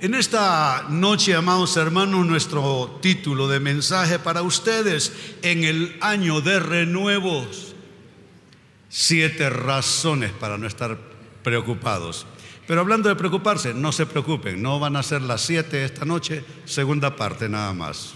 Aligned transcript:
En 0.00 0.14
esta 0.14 0.86
noche, 0.90 1.34
amados 1.34 1.76
hermanos, 1.76 2.24
nuestro 2.24 3.00
título 3.02 3.48
de 3.48 3.58
mensaje 3.58 4.20
para 4.20 4.42
ustedes 4.42 5.12
en 5.42 5.64
el 5.64 5.96
año 6.00 6.40
de 6.40 6.60
renuevos. 6.60 7.74
Siete 8.88 9.50
razones 9.50 10.30
para 10.30 10.56
no 10.56 10.68
estar 10.68 10.96
preocupados. 11.42 12.26
Pero 12.68 12.80
hablando 12.80 13.08
de 13.08 13.16
preocuparse, 13.16 13.74
no 13.74 13.90
se 13.90 14.06
preocupen, 14.06 14.62
no 14.62 14.78
van 14.78 14.94
a 14.94 15.02
ser 15.02 15.20
las 15.20 15.40
siete 15.40 15.84
esta 15.84 16.04
noche, 16.04 16.44
segunda 16.64 17.16
parte 17.16 17.48
nada 17.48 17.72
más. 17.72 18.14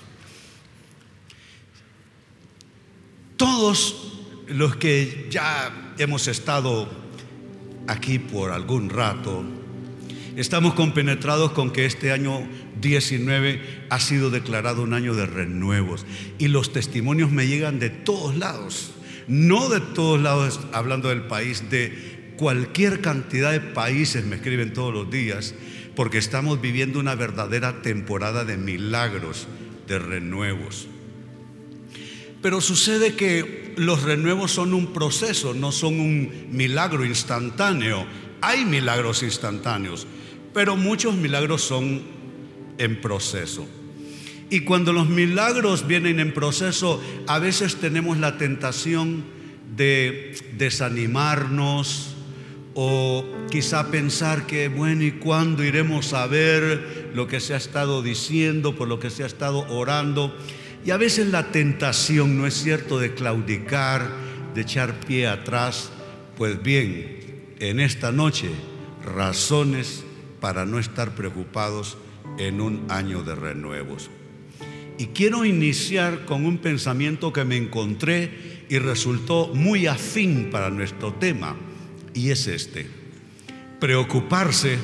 Todos 3.36 4.20
los 4.46 4.76
que 4.76 5.26
ya 5.32 5.94
hemos 5.98 6.28
estado 6.28 6.88
aquí 7.88 8.20
por 8.20 8.52
algún 8.52 8.88
rato, 8.88 9.42
Estamos 10.36 10.72
compenetrados 10.74 11.52
con 11.52 11.72
que 11.72 11.84
este 11.84 12.10
año 12.10 12.48
19 12.80 13.86
ha 13.90 14.00
sido 14.00 14.30
declarado 14.30 14.82
un 14.82 14.94
año 14.94 15.14
de 15.14 15.26
renuevos 15.26 16.06
y 16.38 16.48
los 16.48 16.72
testimonios 16.72 17.30
me 17.30 17.46
llegan 17.46 17.78
de 17.78 17.90
todos 17.90 18.36
lados, 18.36 18.92
no 19.28 19.68
de 19.68 19.80
todos 19.80 20.20
lados 20.20 20.60
hablando 20.72 21.10
del 21.10 21.24
país, 21.24 21.68
de 21.68 22.32
cualquier 22.36 23.02
cantidad 23.02 23.52
de 23.52 23.60
países 23.60 24.24
me 24.24 24.36
escriben 24.36 24.72
todos 24.72 24.92
los 24.92 25.10
días, 25.10 25.54
porque 25.94 26.16
estamos 26.16 26.60
viviendo 26.62 26.98
una 26.98 27.14
verdadera 27.14 27.82
temporada 27.82 28.46
de 28.46 28.56
milagros, 28.56 29.46
de 29.86 29.98
renuevos. 29.98 30.88
Pero 32.40 32.60
sucede 32.60 33.14
que 33.14 33.74
los 33.76 34.02
renuevos 34.02 34.50
son 34.50 34.72
un 34.72 34.92
proceso, 34.94 35.54
no 35.54 35.70
son 35.70 36.00
un 36.00 36.48
milagro 36.50 37.04
instantáneo. 37.04 38.04
Hay 38.40 38.64
milagros 38.64 39.22
instantáneos, 39.22 40.06
pero 40.52 40.76
muchos 40.76 41.14
milagros 41.14 41.62
son 41.62 42.02
en 42.78 43.00
proceso. 43.00 43.66
Y 44.50 44.60
cuando 44.60 44.92
los 44.92 45.08
milagros 45.08 45.86
vienen 45.86 46.20
en 46.20 46.34
proceso, 46.34 47.02
a 47.26 47.38
veces 47.38 47.76
tenemos 47.76 48.18
la 48.18 48.36
tentación 48.36 49.24
de 49.76 50.36
desanimarnos 50.58 52.16
o 52.74 53.24
quizá 53.50 53.90
pensar 53.90 54.46
que, 54.46 54.68
bueno, 54.68 55.04
¿y 55.04 55.12
cuándo 55.12 55.64
iremos 55.64 56.12
a 56.12 56.26
ver 56.26 57.10
lo 57.14 57.26
que 57.26 57.40
se 57.40 57.54
ha 57.54 57.56
estado 57.56 58.02
diciendo, 58.02 58.76
por 58.76 58.88
lo 58.88 58.98
que 59.00 59.10
se 59.10 59.22
ha 59.22 59.26
estado 59.26 59.66
orando? 59.70 60.36
Y 60.84 60.90
a 60.90 60.96
veces 60.96 61.28
la 61.28 61.50
tentación, 61.50 62.36
¿no 62.36 62.46
es 62.46 62.54
cierto?, 62.54 62.98
de 62.98 63.14
claudicar, 63.14 64.10
de 64.54 64.60
echar 64.60 65.00
pie 65.00 65.28
atrás. 65.28 65.90
Pues 66.36 66.62
bien, 66.62 67.54
en 67.58 67.80
esta 67.80 68.12
noche, 68.12 68.50
razones 69.02 70.04
para 70.42 70.66
no 70.66 70.80
estar 70.80 71.14
preocupados 71.14 71.96
en 72.36 72.60
un 72.60 72.84
año 72.90 73.22
de 73.22 73.36
renuevos. 73.36 74.10
Y 74.98 75.06
quiero 75.06 75.44
iniciar 75.44 76.24
con 76.24 76.44
un 76.44 76.58
pensamiento 76.58 77.32
que 77.32 77.44
me 77.44 77.56
encontré 77.56 78.64
y 78.68 78.78
resultó 78.78 79.54
muy 79.54 79.86
afín 79.86 80.50
para 80.50 80.68
nuestro 80.68 81.14
tema, 81.14 81.56
y 82.12 82.30
es 82.30 82.48
este. 82.48 82.88
Preocuparse 83.78 84.78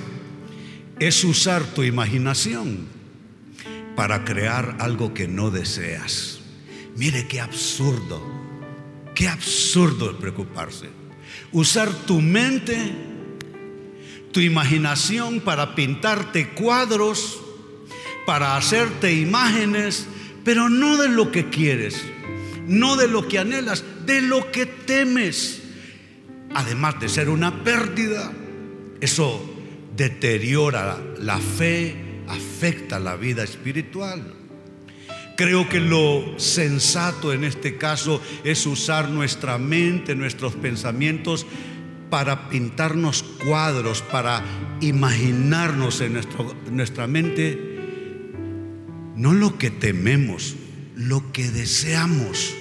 es 1.01 1.25
usar 1.25 1.65
tu 1.65 1.83
imaginación 1.83 2.87
para 3.97 4.25
crear 4.25 4.77
algo 4.79 5.13
que 5.13 5.27
no 5.27 5.51
deseas. 5.51 6.39
Mire 6.97 7.27
qué 7.27 7.41
absurdo, 7.41 8.23
qué 9.13 9.27
absurdo 9.27 10.09
el 10.11 10.17
preocuparse. 10.19 10.87
Usar 11.51 11.93
tu 12.07 12.21
mente 12.21 13.18
tu 14.33 14.41
imaginación 14.41 15.41
para 15.41 15.75
pintarte 15.75 16.51
cuadros, 16.51 17.41
para 18.27 18.57
hacerte 18.57 19.13
imágenes, 19.13 20.07
pero 20.45 20.69
no 20.69 20.97
de 20.97 21.09
lo 21.09 21.31
que 21.33 21.49
quieres, 21.49 22.05
no 22.67 22.97
de 22.97 23.09
lo 23.09 23.27
que 23.27 23.39
anhelas, 23.39 23.85
de 24.05 24.21
lo 24.23 24.51
que 24.51 24.67
temes. 24.67 25.63
Además 26.55 27.01
de 27.01 27.09
ser 27.09 27.29
una 27.29 27.63
pérdida, 27.63 28.33
eso 29.01 29.55
deteriora 29.97 30.99
la 31.19 31.39
fe, 31.39 32.23
afecta 32.29 32.99
la 32.99 33.17
vida 33.17 33.43
espiritual. 33.45 34.35
Creo 35.37 35.69
que 35.69 35.81
lo 35.81 36.35
sensato 36.37 37.33
en 37.33 37.45
este 37.45 37.77
caso 37.77 38.21
es 38.43 38.67
usar 38.67 39.09
nuestra 39.09 39.57
mente, 39.57 40.17
nuestros 40.17 40.55
pensamientos 40.57 41.47
para 42.11 42.49
pintarnos 42.49 43.23
cuadros, 43.45 44.03
para 44.03 44.43
imaginarnos 44.81 46.01
en 46.01 46.21
nuestra 46.71 47.07
mente 47.07 47.69
no 49.17 49.33
lo 49.33 49.59
que 49.59 49.71
tememos, 49.71 50.55
lo 50.95 51.33
que 51.33 51.51
deseamos, 51.51 52.55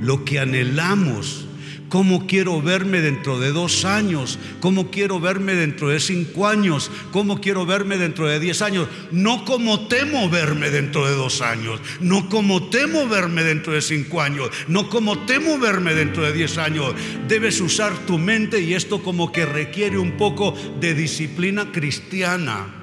lo 0.00 0.24
que 0.24 0.38
anhelamos 0.38 1.48
¿Cómo 1.88 2.26
quiero 2.26 2.60
verme 2.60 3.00
dentro 3.00 3.38
de 3.38 3.52
dos 3.52 3.84
años? 3.84 4.38
¿Cómo 4.60 4.90
quiero 4.90 5.20
verme 5.20 5.54
dentro 5.54 5.88
de 5.88 6.00
cinco 6.00 6.46
años? 6.46 6.90
¿Cómo 7.12 7.40
quiero 7.40 7.66
verme 7.66 7.98
dentro 7.98 8.26
de 8.26 8.40
diez 8.40 8.62
años? 8.62 8.88
No 9.12 9.44
como 9.44 9.86
temo 9.86 10.28
verme 10.28 10.70
dentro 10.70 11.06
de 11.06 11.14
dos 11.14 11.40
años, 11.40 11.80
no 12.00 12.28
como 12.28 12.68
temo 12.68 13.06
verme 13.06 13.44
dentro 13.44 13.72
de 13.72 13.82
cinco 13.82 14.20
años, 14.20 14.50
no 14.66 14.88
como 14.88 15.20
temo 15.20 15.58
verme 15.58 15.94
dentro 15.94 16.24
de 16.24 16.32
diez 16.32 16.58
años. 16.58 16.94
Debes 17.28 17.60
usar 17.60 17.96
tu 18.06 18.18
mente 18.18 18.60
y 18.60 18.74
esto 18.74 19.02
como 19.02 19.30
que 19.30 19.46
requiere 19.46 19.98
un 19.98 20.12
poco 20.12 20.54
de 20.80 20.94
disciplina 20.94 21.70
cristiana 21.70 22.80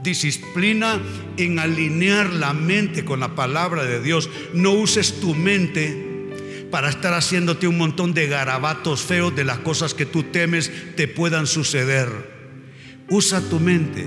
disciplina 0.00 1.00
en 1.36 1.58
alinear 1.58 2.32
la 2.32 2.52
mente 2.52 3.04
con 3.04 3.18
la 3.18 3.34
palabra 3.34 3.84
de 3.84 4.00
Dios. 4.00 4.30
No 4.54 4.72
uses 4.72 5.20
tu 5.20 5.34
mente 5.34 6.07
para 6.70 6.90
estar 6.90 7.14
haciéndote 7.14 7.66
un 7.66 7.78
montón 7.78 8.14
de 8.14 8.26
garabatos 8.26 9.02
feos 9.02 9.34
de 9.34 9.44
las 9.44 9.58
cosas 9.58 9.94
que 9.94 10.06
tú 10.06 10.24
temes 10.24 10.70
te 10.96 11.08
puedan 11.08 11.46
suceder. 11.46 12.08
Usa 13.08 13.40
tu 13.40 13.58
mente 13.58 14.06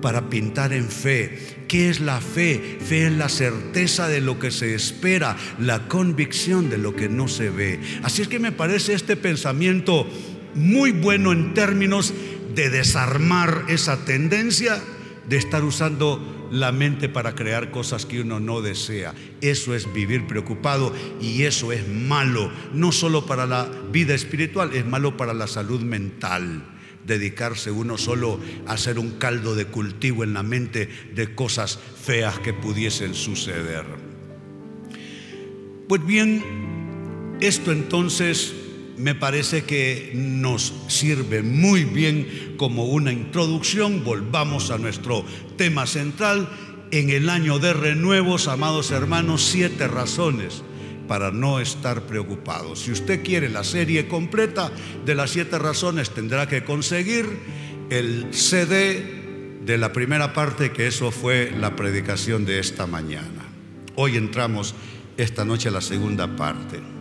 para 0.00 0.28
pintar 0.28 0.72
en 0.72 0.88
fe. 0.88 1.64
¿Qué 1.68 1.90
es 1.90 2.00
la 2.00 2.20
fe? 2.20 2.78
Fe 2.80 3.06
es 3.06 3.12
la 3.12 3.28
certeza 3.28 4.08
de 4.08 4.20
lo 4.20 4.38
que 4.38 4.50
se 4.50 4.74
espera, 4.74 5.36
la 5.58 5.88
convicción 5.88 6.70
de 6.70 6.78
lo 6.78 6.94
que 6.94 7.08
no 7.08 7.26
se 7.26 7.50
ve. 7.50 7.80
Así 8.02 8.22
es 8.22 8.28
que 8.28 8.38
me 8.38 8.52
parece 8.52 8.94
este 8.94 9.16
pensamiento 9.16 10.06
muy 10.54 10.92
bueno 10.92 11.32
en 11.32 11.54
términos 11.54 12.14
de 12.54 12.70
desarmar 12.70 13.64
esa 13.68 14.04
tendencia 14.04 14.80
de 15.28 15.36
estar 15.36 15.64
usando 15.64 16.48
la 16.50 16.72
mente 16.72 17.08
para 17.08 17.34
crear 17.34 17.70
cosas 17.70 18.06
que 18.06 18.20
uno 18.20 18.40
no 18.40 18.62
desea. 18.62 19.14
Eso 19.40 19.74
es 19.74 19.92
vivir 19.92 20.26
preocupado 20.26 20.92
y 21.20 21.42
eso 21.42 21.72
es 21.72 21.86
malo, 21.88 22.50
no 22.72 22.92
solo 22.92 23.26
para 23.26 23.46
la 23.46 23.68
vida 23.90 24.14
espiritual, 24.14 24.74
es 24.74 24.86
malo 24.86 25.16
para 25.16 25.34
la 25.34 25.46
salud 25.46 25.80
mental. 25.80 26.64
Dedicarse 27.06 27.70
uno 27.70 27.98
solo 27.98 28.40
a 28.66 28.72
hacer 28.72 28.98
un 28.98 29.12
caldo 29.12 29.54
de 29.54 29.66
cultivo 29.66 30.24
en 30.24 30.34
la 30.34 30.42
mente 30.42 30.88
de 31.14 31.34
cosas 31.34 31.78
feas 32.02 32.38
que 32.40 32.52
pudiesen 32.52 33.14
suceder. 33.14 33.84
Pues 35.88 36.04
bien, 36.04 36.42
esto 37.40 37.70
entonces 37.70 38.54
me 38.96 39.14
parece 39.14 39.64
que 39.64 40.12
nos 40.14 40.72
sirve 40.88 41.42
muy 41.42 41.84
bien 41.84 42.54
como 42.56 42.86
una 42.86 43.12
introducción. 43.12 44.04
Volvamos 44.04 44.70
a 44.70 44.78
nuestro 44.78 45.24
tema 45.56 45.86
central. 45.86 46.48
En 46.92 47.10
el 47.10 47.28
año 47.28 47.58
de 47.58 47.72
renuevos, 47.72 48.46
amados 48.46 48.92
hermanos, 48.92 49.44
siete 49.44 49.88
razones 49.88 50.62
para 51.08 51.30
no 51.30 51.60
estar 51.60 52.02
preocupados. 52.02 52.80
Si 52.80 52.92
usted 52.92 53.24
quiere 53.24 53.48
la 53.48 53.64
serie 53.64 54.08
completa 54.08 54.70
de 55.04 55.14
las 55.14 55.30
siete 55.30 55.58
razones, 55.58 56.10
tendrá 56.10 56.48
que 56.48 56.64
conseguir 56.64 57.26
el 57.90 58.32
CD 58.32 59.60
de 59.64 59.78
la 59.78 59.92
primera 59.92 60.32
parte, 60.32 60.70
que 60.70 60.86
eso 60.86 61.10
fue 61.10 61.52
la 61.58 61.74
predicación 61.74 62.44
de 62.44 62.60
esta 62.60 62.86
mañana. 62.86 63.44
Hoy 63.96 64.16
entramos 64.16 64.74
esta 65.16 65.44
noche 65.44 65.68
a 65.68 65.72
la 65.72 65.80
segunda 65.80 66.36
parte. 66.36 66.95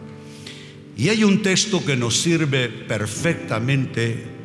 Y 0.98 1.10
hay 1.10 1.24
un 1.24 1.42
texto 1.42 1.84
que 1.84 1.98
nos 1.98 2.18
sirve 2.18 2.70
perfectamente 2.70 4.36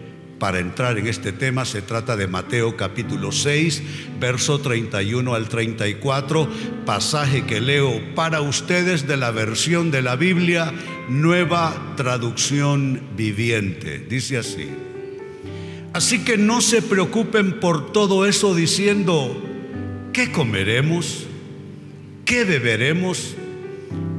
para 0.40 0.58
entrar 0.58 0.98
en 0.98 1.06
este 1.06 1.30
tema. 1.32 1.64
Se 1.64 1.82
trata 1.82 2.16
de 2.16 2.26
Mateo 2.26 2.76
capítulo 2.76 3.30
6, 3.30 3.82
verso 4.18 4.58
31 4.58 5.34
al 5.34 5.48
34, 5.48 6.48
pasaje 6.84 7.44
que 7.44 7.60
leo 7.60 8.00
para 8.16 8.40
ustedes 8.40 9.06
de 9.06 9.16
la 9.16 9.30
versión 9.30 9.92
de 9.92 10.02
la 10.02 10.16
Biblia, 10.16 10.72
nueva 11.08 11.94
traducción 11.96 13.00
viviente. 13.16 13.98
Dice 13.98 14.38
así. 14.38 14.68
Así 15.92 16.24
que 16.24 16.36
no 16.36 16.60
se 16.60 16.82
preocupen 16.82 17.60
por 17.60 17.92
todo 17.92 18.26
eso 18.26 18.54
diciendo, 18.54 19.40
¿qué 20.12 20.32
comeremos? 20.32 21.26
¿Qué 22.24 22.44
beberemos? 22.44 23.34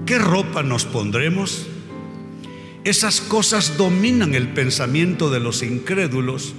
¿Qué 0.05 0.17
ropa 0.17 0.63
nos 0.63 0.85
pondremos? 0.85 1.67
Esas 2.83 3.21
cosas 3.21 3.77
dominan 3.77 4.33
el 4.33 4.49
pensamiento 4.49 5.29
de 5.29 5.39
los 5.39 5.61
incrédulos, 5.61 6.53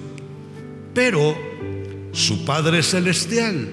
pero 0.94 1.36
su 2.12 2.44
Padre 2.44 2.84
Celestial 2.84 3.68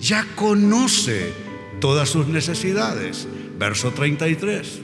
ya 0.00 0.26
conoce 0.34 1.32
todas 1.80 2.08
sus 2.08 2.28
necesidades. 2.28 3.28
Verso 3.58 3.90
33. 3.90 4.80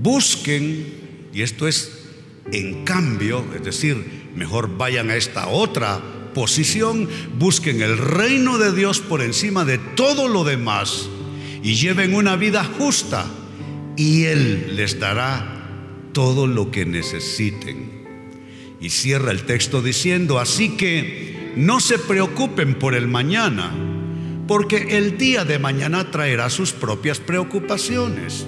Busquen, 0.00 1.28
y 1.32 1.42
esto 1.42 1.68
es 1.68 2.06
en 2.50 2.84
cambio, 2.84 3.44
es 3.54 3.62
decir, 3.62 4.30
mejor 4.34 4.78
vayan 4.78 5.10
a 5.10 5.16
esta 5.16 5.48
otra 5.48 6.00
posición, 6.34 7.06
busquen 7.38 7.82
el 7.82 7.98
reino 7.98 8.56
de 8.56 8.72
Dios 8.72 9.00
por 9.00 9.20
encima 9.20 9.64
de 9.66 9.76
todo 9.78 10.26
lo 10.26 10.42
demás 10.42 11.08
y 11.62 11.74
lleven 11.74 12.14
una 12.14 12.36
vida 12.36 12.64
justa 12.64 13.26
y 13.96 14.24
Él 14.24 14.76
les 14.76 14.98
dará 14.98 15.62
todo 16.12 16.46
lo 16.46 16.70
que 16.70 16.84
necesiten. 16.84 18.02
Y 18.80 18.90
cierra 18.90 19.30
el 19.30 19.44
texto 19.44 19.80
diciendo, 19.80 20.38
así 20.38 20.76
que 20.76 21.52
no 21.56 21.80
se 21.80 21.98
preocupen 21.98 22.74
por 22.78 22.94
el 22.94 23.06
mañana, 23.06 23.72
porque 24.48 24.98
el 24.98 25.18
día 25.18 25.44
de 25.44 25.58
mañana 25.58 26.10
traerá 26.10 26.50
sus 26.50 26.72
propias 26.72 27.20
preocupaciones. 27.20 28.46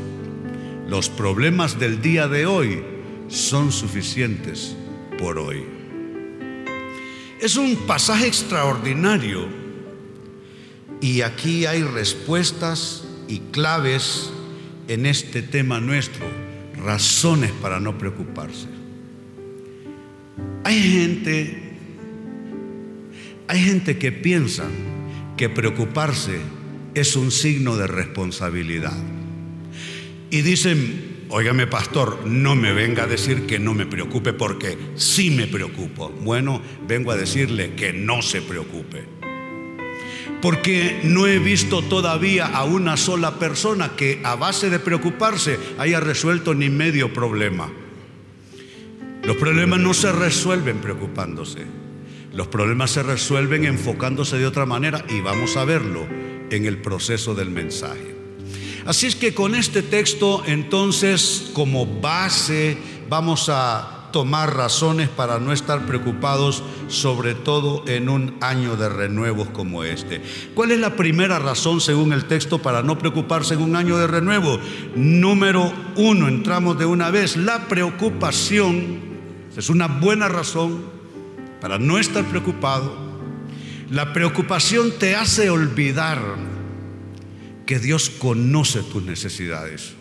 Los 0.88 1.08
problemas 1.08 1.78
del 1.78 2.02
día 2.02 2.28
de 2.28 2.46
hoy 2.46 2.82
son 3.28 3.72
suficientes 3.72 4.76
por 5.18 5.38
hoy. 5.38 5.64
Es 7.40 7.56
un 7.56 7.76
pasaje 7.86 8.26
extraordinario 8.26 9.46
y 11.00 11.20
aquí 11.20 11.66
hay 11.66 11.82
respuestas 11.82 13.04
y 13.28 13.38
claves 13.52 14.30
en 14.88 15.06
este 15.06 15.42
tema 15.42 15.80
nuestro, 15.80 16.26
razones 16.76 17.52
para 17.52 17.80
no 17.80 17.96
preocuparse. 17.98 18.68
Hay 20.64 20.80
gente, 20.80 21.58
hay 23.48 23.60
gente 23.60 23.98
que 23.98 24.12
piensa 24.12 24.64
que 25.36 25.48
preocuparse 25.48 26.38
es 26.94 27.16
un 27.16 27.30
signo 27.30 27.76
de 27.76 27.86
responsabilidad. 27.86 28.96
Y 30.30 30.42
dicen, 30.42 31.26
óigame 31.28 31.66
pastor, 31.66 32.26
no 32.26 32.54
me 32.54 32.72
venga 32.72 33.04
a 33.04 33.06
decir 33.06 33.46
que 33.46 33.58
no 33.58 33.74
me 33.74 33.86
preocupe 33.86 34.32
porque 34.32 34.78
sí 34.96 35.30
me 35.30 35.46
preocupo. 35.46 36.10
Bueno, 36.22 36.62
vengo 36.86 37.10
a 37.10 37.16
decirle 37.16 37.74
que 37.74 37.92
no 37.92 38.22
se 38.22 38.40
preocupe. 38.42 39.23
Porque 40.44 41.00
no 41.04 41.26
he 41.26 41.38
visto 41.38 41.80
todavía 41.80 42.44
a 42.44 42.64
una 42.64 42.98
sola 42.98 43.38
persona 43.38 43.96
que 43.96 44.20
a 44.24 44.36
base 44.36 44.68
de 44.68 44.78
preocuparse 44.78 45.58
haya 45.78 46.00
resuelto 46.00 46.52
ni 46.52 46.68
medio 46.68 47.14
problema. 47.14 47.72
Los 49.22 49.38
problemas 49.38 49.80
no 49.80 49.94
se 49.94 50.12
resuelven 50.12 50.82
preocupándose. 50.82 51.64
Los 52.34 52.48
problemas 52.48 52.90
se 52.90 53.02
resuelven 53.02 53.64
enfocándose 53.64 54.36
de 54.36 54.46
otra 54.46 54.66
manera 54.66 55.02
y 55.08 55.22
vamos 55.22 55.56
a 55.56 55.64
verlo 55.64 56.06
en 56.50 56.66
el 56.66 56.76
proceso 56.76 57.34
del 57.34 57.48
mensaje. 57.48 58.14
Así 58.84 59.06
es 59.06 59.16
que 59.16 59.32
con 59.32 59.54
este 59.54 59.80
texto 59.80 60.42
entonces 60.46 61.52
como 61.54 61.86
base 61.86 62.76
vamos 63.08 63.48
a 63.48 63.93
tomar 64.14 64.54
razones 64.54 65.08
para 65.08 65.40
no 65.40 65.52
estar 65.52 65.86
preocupados, 65.86 66.62
sobre 66.86 67.34
todo 67.34 67.82
en 67.88 68.08
un 68.08 68.36
año 68.40 68.76
de 68.76 68.88
renuevos 68.88 69.48
como 69.48 69.82
este. 69.82 70.22
¿Cuál 70.54 70.70
es 70.70 70.78
la 70.78 70.94
primera 70.94 71.40
razón 71.40 71.80
según 71.80 72.12
el 72.12 72.26
texto 72.26 72.62
para 72.62 72.84
no 72.84 72.96
preocuparse 72.96 73.54
en 73.54 73.62
un 73.62 73.74
año 73.74 73.98
de 73.98 74.06
renuevo? 74.06 74.60
Número 74.94 75.72
uno, 75.96 76.28
entramos 76.28 76.78
de 76.78 76.86
una 76.86 77.10
vez, 77.10 77.36
la 77.36 77.66
preocupación 77.66 79.00
es 79.56 79.68
una 79.68 79.88
buena 79.88 80.28
razón 80.28 80.84
para 81.60 81.80
no 81.80 81.98
estar 81.98 82.24
preocupado. 82.24 82.96
La 83.90 84.12
preocupación 84.12 84.92
te 84.96 85.16
hace 85.16 85.50
olvidar 85.50 86.20
que 87.66 87.80
Dios 87.80 88.10
conoce 88.10 88.84
tus 88.84 89.02
necesidades. 89.02 89.96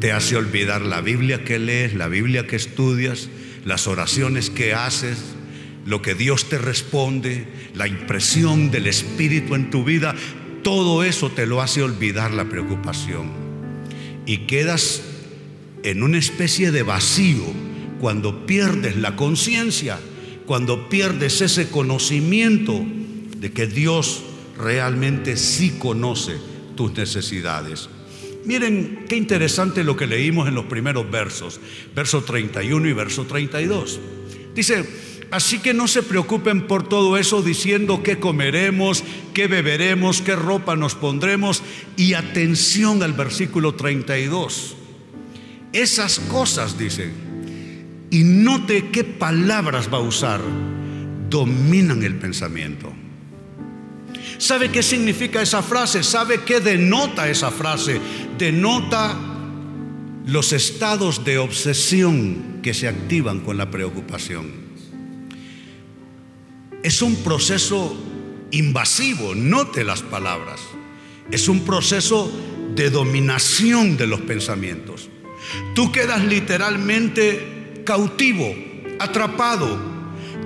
Te 0.00 0.12
hace 0.12 0.36
olvidar 0.36 0.82
la 0.82 1.00
Biblia 1.00 1.44
que 1.44 1.58
lees, 1.58 1.94
la 1.94 2.08
Biblia 2.08 2.46
que 2.46 2.56
estudias, 2.56 3.28
las 3.64 3.86
oraciones 3.86 4.50
que 4.50 4.74
haces, 4.74 5.18
lo 5.84 6.02
que 6.02 6.14
Dios 6.14 6.48
te 6.48 6.58
responde, 6.58 7.46
la 7.74 7.86
impresión 7.86 8.70
del 8.70 8.86
Espíritu 8.86 9.54
en 9.54 9.70
tu 9.70 9.84
vida. 9.84 10.14
Todo 10.62 11.04
eso 11.04 11.30
te 11.30 11.46
lo 11.46 11.62
hace 11.62 11.82
olvidar 11.82 12.32
la 12.32 12.48
preocupación. 12.48 13.30
Y 14.24 14.46
quedas 14.46 15.02
en 15.82 16.02
una 16.02 16.18
especie 16.18 16.72
de 16.72 16.82
vacío 16.82 17.44
cuando 18.00 18.46
pierdes 18.46 18.96
la 18.96 19.14
conciencia, 19.14 19.98
cuando 20.46 20.88
pierdes 20.88 21.40
ese 21.40 21.68
conocimiento 21.68 22.84
de 23.38 23.52
que 23.52 23.66
Dios 23.66 24.24
realmente 24.58 25.36
sí 25.36 25.76
conoce 25.78 26.36
tus 26.76 26.92
necesidades. 26.94 27.88
Miren 28.46 29.06
qué 29.08 29.16
interesante 29.16 29.82
lo 29.82 29.96
que 29.96 30.06
leímos 30.06 30.46
en 30.46 30.54
los 30.54 30.66
primeros 30.66 31.10
versos, 31.10 31.60
verso 31.94 32.22
31 32.22 32.88
y 32.88 32.92
verso 32.92 33.26
32. 33.26 33.98
Dice, 34.54 34.88
así 35.32 35.58
que 35.58 35.74
no 35.74 35.88
se 35.88 36.04
preocupen 36.04 36.68
por 36.68 36.88
todo 36.88 37.16
eso 37.16 37.42
diciendo 37.42 38.04
qué 38.04 38.18
comeremos, 38.20 39.02
qué 39.34 39.48
beberemos, 39.48 40.22
qué 40.22 40.36
ropa 40.36 40.76
nos 40.76 40.94
pondremos 40.94 41.62
y 41.96 42.14
atención 42.14 43.02
al 43.02 43.14
versículo 43.14 43.74
32. 43.74 44.76
Esas 45.72 46.20
cosas, 46.20 46.78
dice, 46.78 47.10
y 48.10 48.22
note 48.22 48.90
qué 48.92 49.02
palabras 49.02 49.92
va 49.92 49.98
a 49.98 50.02
usar, 50.02 50.40
dominan 51.28 52.04
el 52.04 52.14
pensamiento. 52.14 52.92
¿Sabe 54.38 54.70
qué 54.70 54.82
significa 54.82 55.40
esa 55.42 55.62
frase? 55.62 56.02
¿Sabe 56.02 56.42
qué 56.44 56.60
denota 56.60 57.28
esa 57.28 57.50
frase? 57.50 58.00
Denota 58.38 59.16
los 60.26 60.52
estados 60.52 61.24
de 61.24 61.38
obsesión 61.38 62.60
que 62.62 62.74
se 62.74 62.88
activan 62.88 63.40
con 63.40 63.56
la 63.56 63.70
preocupación. 63.70 64.66
Es 66.82 67.00
un 67.02 67.16
proceso 67.16 67.96
invasivo, 68.50 69.34
note 69.34 69.84
las 69.84 70.02
palabras. 70.02 70.60
Es 71.30 71.48
un 71.48 71.64
proceso 71.64 72.30
de 72.74 72.90
dominación 72.90 73.96
de 73.96 74.06
los 74.06 74.20
pensamientos. 74.20 75.08
Tú 75.74 75.90
quedas 75.92 76.24
literalmente 76.24 77.82
cautivo, 77.84 78.54
atrapado, 78.98 79.80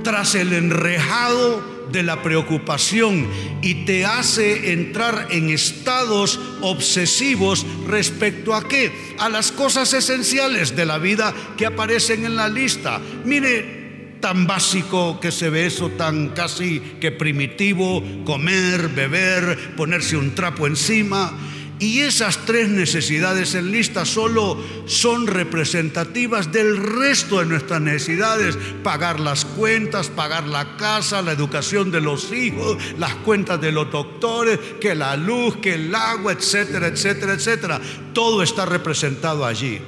tras 0.03 0.35
el 0.35 0.53
enrejado 0.53 1.80
de 1.93 2.03
la 2.03 2.23
preocupación 2.23 3.27
y 3.63 3.85
te 3.85 4.05
hace 4.05 4.73
entrar 4.73 5.29
en 5.31 5.51
estados 5.51 6.39
obsesivos 6.61 7.67
respecto 7.87 8.55
a 8.55 8.67
qué? 8.67 8.93
A 9.19 9.29
las 9.29 9.53
cosas 9.53 9.93
esenciales 9.93 10.77
de 10.77 10.87
la 10.87 10.99
vida 10.99 11.35
que 11.57 11.67
aparecen 11.67 12.25
en 12.25 12.37
la 12.37 12.49
lista. 12.49 13.01
Mire, 13.25 13.81
tan 14.21 14.47
básico 14.47 15.19
que 15.19 15.33
se 15.33 15.51
ve 15.51 15.67
eso, 15.67 15.91
tan 15.91 16.31
casi 16.31 16.81
que 17.01 17.11
primitivo, 17.11 18.03
comer, 18.25 18.89
beber, 18.89 19.75
ponerse 19.77 20.17
un 20.17 20.35
trapo 20.35 20.67
encima. 20.67 21.33
Y 21.81 22.01
esas 22.01 22.45
tres 22.45 22.69
necesidades 22.69 23.55
en 23.55 23.73
lista 23.73 24.05
solo 24.05 24.63
son 24.85 25.27
representativas 25.27 26.53
del 26.53 26.77
resto 26.77 27.39
de 27.39 27.47
nuestras 27.47 27.81
necesidades. 27.81 28.59
Pagar 28.83 29.19
las 29.19 29.47
cuentas, 29.47 30.09
pagar 30.09 30.47
la 30.47 30.77
casa, 30.77 31.23
la 31.23 31.33
educación 31.33 31.91
de 31.91 32.03
los 32.03 32.33
hijos, 32.33 32.77
las 32.99 33.15
cuentas 33.15 33.63
de 33.63 33.73
los 33.73 33.91
doctores, 33.91 34.59
que 34.79 34.95
la 34.95 35.17
luz, 35.17 35.57
que 35.57 35.73
el 35.73 35.95
agua, 35.95 36.33
etcétera, 36.35 36.89
etcétera, 36.89 37.33
etcétera. 37.33 37.81
Todo 38.13 38.43
está 38.43 38.67
representado 38.67 39.47
allí. 39.47 39.81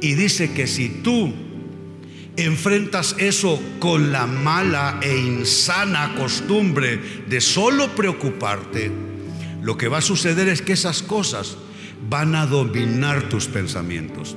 Y 0.00 0.14
dice 0.14 0.52
que 0.52 0.66
si 0.66 0.88
tú 0.88 1.32
enfrentas 2.36 3.14
eso 3.18 3.62
con 3.78 4.10
la 4.10 4.26
mala 4.26 4.98
e 5.00 5.16
insana 5.16 6.16
costumbre 6.16 7.22
de 7.28 7.40
solo 7.40 7.94
preocuparte, 7.94 9.15
lo 9.62 9.76
que 9.76 9.88
va 9.88 9.98
a 9.98 10.02
suceder 10.02 10.48
es 10.48 10.62
que 10.62 10.72
esas 10.72 11.02
cosas 11.02 11.56
van 12.08 12.34
a 12.34 12.46
dominar 12.46 13.28
tus 13.28 13.46
pensamientos. 13.46 14.36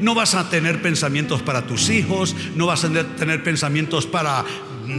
No 0.00 0.14
vas 0.14 0.34
a 0.34 0.50
tener 0.50 0.82
pensamientos 0.82 1.42
para 1.42 1.66
tus 1.66 1.88
hijos, 1.88 2.34
no 2.54 2.66
vas 2.66 2.84
a 2.84 2.90
tener 2.90 3.42
pensamientos 3.42 4.06
para 4.06 4.44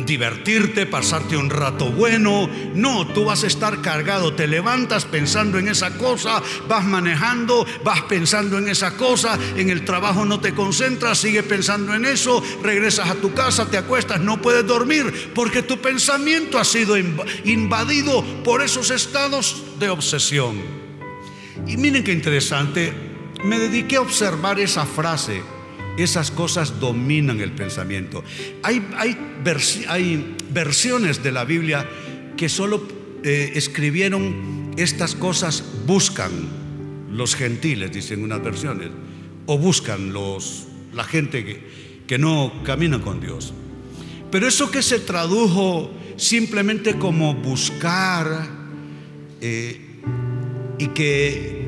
divertirte, 0.06 0.86
pasarte 0.86 1.36
un 1.38 1.50
rato 1.50 1.92
bueno. 1.92 2.50
No, 2.76 3.08
tú 3.08 3.26
vas 3.26 3.44
a 3.44 3.48
estar 3.48 3.82
cargado, 3.82 4.34
te 4.34 4.48
levantas 4.48 5.06
pensando 5.06 5.58
en 5.58 5.68
esa 5.68 5.98
cosa, 5.98 6.42
vas 6.68 6.86
manejando, 6.86 7.66
vas 7.84 8.04
pensando 8.04 8.58
en 8.58 8.70
esa 8.70 8.96
cosa, 8.96 9.38
en 9.56 9.70
el 9.70 9.86
trabajo 9.86 10.26
no 10.26 10.40
te 10.40 10.54
concentras, 10.54 11.18
sigue 11.18 11.44
pensando 11.44 11.94
en 11.94 12.06
eso, 12.06 12.44
regresas 12.64 13.10
a 13.10 13.16
tu 13.16 13.34
casa, 13.34 13.70
te 13.70 13.78
acuestas, 13.78 14.22
no 14.22 14.42
puedes 14.42 14.66
dormir 14.66 15.32
porque 15.34 15.64
tu 15.64 15.80
pensamiento 15.80 16.60
ha 16.60 16.64
sido 16.64 16.98
invadido 16.98 18.24
por 18.44 18.62
esos 18.62 18.92
estados 18.92 19.64
de 19.80 19.90
obsesión. 19.90 20.62
Y 21.68 21.78
miren 21.78 22.04
qué 22.04 22.14
interesante, 22.14 22.94
me 23.44 23.60
dediqué 23.60 23.98
a 23.98 24.02
observar 24.02 24.60
esa 24.60 24.86
frase 24.86 25.42
esas 25.98 26.32
cosas 26.32 26.80
dominan 26.80 27.40
el 27.42 27.52
pensamiento. 27.52 28.24
Hay, 28.64 28.88
hay, 28.98 29.18
hay 29.88 30.36
versiones 30.52 31.24
de 31.24 31.32
la 31.32 31.46
Biblia 31.46 31.88
que 32.38 32.50
solo 32.50 32.88
eh, 33.24 33.52
escribieron 33.56 34.72
estas 34.78 35.16
cosas, 35.16 35.64
buscan 35.86 36.32
los 37.12 37.36
gentiles, 37.36 37.92
dicen 37.92 38.24
unas 38.24 38.42
versiones, 38.44 38.90
o 39.46 39.58
buscan 39.58 40.14
los, 40.14 40.68
la 40.94 41.04
gente 41.04 41.44
que, 41.44 42.04
que 42.08 42.18
no 42.18 42.64
camina 42.64 43.02
con 43.02 43.20
Dios. 43.20 43.54
Pero 44.32 44.48
eso 44.48 44.70
que 44.70 44.82
se 44.82 45.00
tradujo 45.00 45.92
simplemente 46.20 46.98
como 46.98 47.34
buscar 47.34 48.48
eh, 49.42 49.82
y, 50.78 50.88
que, 50.88 51.59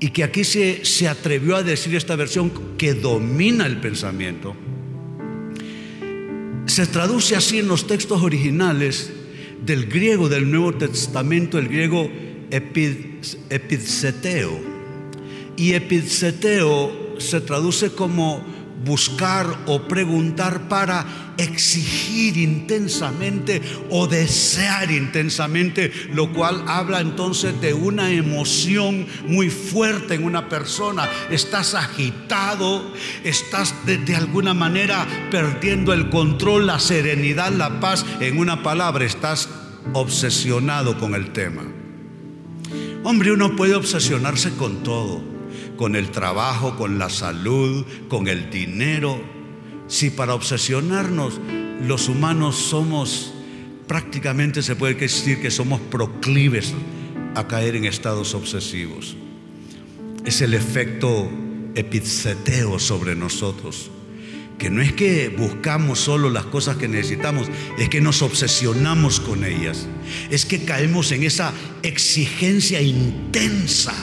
y 0.00 0.10
que 0.10 0.24
aquí 0.24 0.44
se, 0.44 0.84
se 0.84 1.08
atrevió 1.08 1.56
a 1.56 1.62
decir 1.62 1.94
esta 1.94 2.16
versión 2.16 2.52
que 2.76 2.94
domina 2.94 3.66
el 3.66 3.80
pensamiento, 3.80 4.54
se 6.66 6.86
traduce 6.86 7.34
así 7.34 7.58
en 7.58 7.68
los 7.68 7.86
textos 7.86 8.22
originales 8.22 9.10
del 9.64 9.86
griego 9.86 10.28
del 10.28 10.50
Nuevo 10.50 10.74
Testamento, 10.74 11.58
el 11.58 11.68
griego 11.68 12.10
epidseteo. 13.50 14.60
Y 15.56 15.72
epidseteo 15.72 17.16
se 17.18 17.40
traduce 17.40 17.90
como 17.90 18.44
buscar 18.84 19.46
o 19.66 19.82
preguntar 19.82 20.68
para 20.68 21.34
exigir 21.36 22.36
intensamente 22.36 23.62
o 23.90 24.06
desear 24.06 24.90
intensamente, 24.90 25.92
lo 26.12 26.32
cual 26.32 26.64
habla 26.66 27.00
entonces 27.00 27.60
de 27.60 27.74
una 27.74 28.10
emoción 28.10 29.06
muy 29.26 29.50
fuerte 29.50 30.14
en 30.14 30.24
una 30.24 30.48
persona. 30.48 31.08
Estás 31.30 31.74
agitado, 31.74 32.92
estás 33.24 33.74
de, 33.86 34.16
alguna 34.16 34.54
manera 34.54 35.06
perdiendo 35.30 35.92
el 35.92 36.10
control, 36.10 36.66
la 36.66 36.80
serenidad, 36.80 37.52
la 37.52 37.80
paz. 37.80 38.04
En 38.20 38.38
una 38.38 38.62
palabra, 38.62 39.04
estás 39.04 39.48
obsesionado 39.92 40.98
con 40.98 41.14
el 41.14 41.32
tema. 41.32 41.62
Hombre, 43.04 43.32
uno 43.32 43.54
puede 43.54 43.74
obsesionarse 43.74 44.50
con 44.56 44.82
todo 44.82 45.37
con 45.78 45.96
el 45.96 46.10
trabajo, 46.10 46.76
con 46.76 46.98
la 46.98 47.08
salud, 47.08 47.86
con 48.08 48.28
el 48.28 48.50
dinero. 48.50 49.18
Si 49.86 50.10
para 50.10 50.34
obsesionarnos 50.34 51.40
los 51.86 52.08
humanos 52.08 52.56
somos, 52.56 53.32
prácticamente 53.86 54.62
se 54.62 54.76
puede 54.76 54.94
decir 54.94 55.40
que 55.40 55.50
somos 55.50 55.80
proclives 55.80 56.74
a 57.34 57.46
caer 57.46 57.76
en 57.76 57.86
estados 57.86 58.34
obsesivos. 58.34 59.16
Es 60.26 60.42
el 60.42 60.52
efecto 60.52 61.30
epiceteo 61.74 62.78
sobre 62.78 63.14
nosotros. 63.14 63.90
Que 64.58 64.70
no 64.70 64.82
es 64.82 64.92
que 64.92 65.28
buscamos 65.28 66.00
solo 66.00 66.28
las 66.30 66.44
cosas 66.46 66.76
que 66.76 66.88
necesitamos, 66.88 67.46
es 67.78 67.88
que 67.88 68.00
nos 68.00 68.22
obsesionamos 68.22 69.20
con 69.20 69.44
ellas. 69.44 69.86
Es 70.30 70.44
que 70.44 70.64
caemos 70.64 71.12
en 71.12 71.22
esa 71.22 71.52
exigencia 71.84 72.82
intensa 72.82 73.94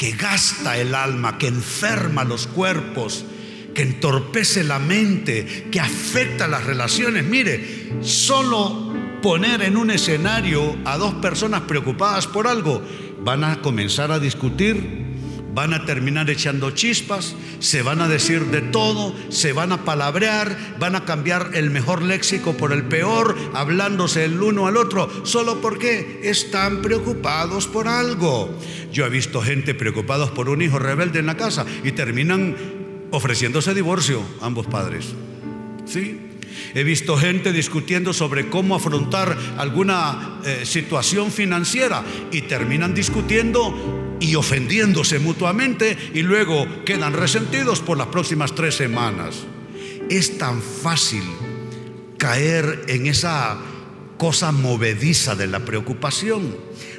que 0.00 0.12
gasta 0.12 0.78
el 0.78 0.94
alma, 0.94 1.36
que 1.36 1.48
enferma 1.48 2.24
los 2.24 2.46
cuerpos, 2.46 3.26
que 3.74 3.82
entorpece 3.82 4.64
la 4.64 4.78
mente, 4.78 5.68
que 5.70 5.78
afecta 5.78 6.48
las 6.48 6.64
relaciones. 6.64 7.22
Mire, 7.26 7.98
solo 8.00 8.94
poner 9.20 9.60
en 9.60 9.76
un 9.76 9.90
escenario 9.90 10.74
a 10.86 10.96
dos 10.96 11.12
personas 11.16 11.64
preocupadas 11.68 12.26
por 12.26 12.46
algo, 12.46 12.82
van 13.22 13.44
a 13.44 13.60
comenzar 13.60 14.10
a 14.10 14.18
discutir, 14.18 15.09
van 15.54 15.74
a 15.74 15.84
terminar 15.84 16.30
echando 16.30 16.70
chispas, 16.70 17.34
se 17.58 17.82
van 17.82 18.00
a 18.00 18.08
decir 18.08 18.46
de 18.46 18.60
todo, 18.60 19.14
se 19.30 19.52
van 19.52 19.72
a 19.72 19.84
palabrear, 19.84 20.56
van 20.78 20.94
a 20.94 21.04
cambiar 21.04 21.50
el 21.54 21.70
mejor 21.70 22.02
léxico 22.02 22.56
por 22.56 22.72
el 22.72 22.84
peor, 22.84 23.36
hablándose 23.54 24.24
el 24.24 24.40
uno 24.40 24.66
al 24.66 24.76
otro, 24.76 25.10
solo 25.24 25.60
porque 25.60 26.20
están 26.24 26.82
preocupados 26.82 27.66
por 27.66 27.88
algo. 27.88 28.56
Yo 28.92 29.06
he 29.06 29.10
visto 29.10 29.40
gente 29.42 29.74
preocupados 29.74 30.30
por 30.30 30.48
un 30.48 30.62
hijo 30.62 30.78
rebelde 30.78 31.18
en 31.18 31.26
la 31.26 31.36
casa 31.36 31.66
y 31.84 31.92
terminan 31.92 32.56
ofreciéndose 33.10 33.74
divorcio 33.74 34.22
ambos 34.40 34.66
padres. 34.66 35.14
¿Sí? 35.84 36.26
He 36.74 36.84
visto 36.84 37.16
gente 37.16 37.52
discutiendo 37.52 38.12
sobre 38.12 38.48
cómo 38.48 38.76
afrontar 38.76 39.36
alguna 39.58 40.40
eh, 40.44 40.60
situación 40.64 41.32
financiera 41.32 42.04
y 42.30 42.42
terminan 42.42 42.94
discutiendo 42.94 44.09
y 44.20 44.34
ofendiéndose 44.34 45.18
mutuamente 45.18 45.96
y 46.14 46.22
luego 46.22 46.66
quedan 46.84 47.14
resentidos 47.14 47.80
por 47.80 47.98
las 47.98 48.08
próximas 48.08 48.54
tres 48.54 48.76
semanas. 48.76 49.46
Es 50.08 50.38
tan 50.38 50.62
fácil 50.62 51.24
caer 52.18 52.84
en 52.88 53.06
esa 53.06 53.58
cosa 54.18 54.52
movediza 54.52 55.34
de 55.34 55.46
la 55.46 55.60
preocupación. 55.64 56.54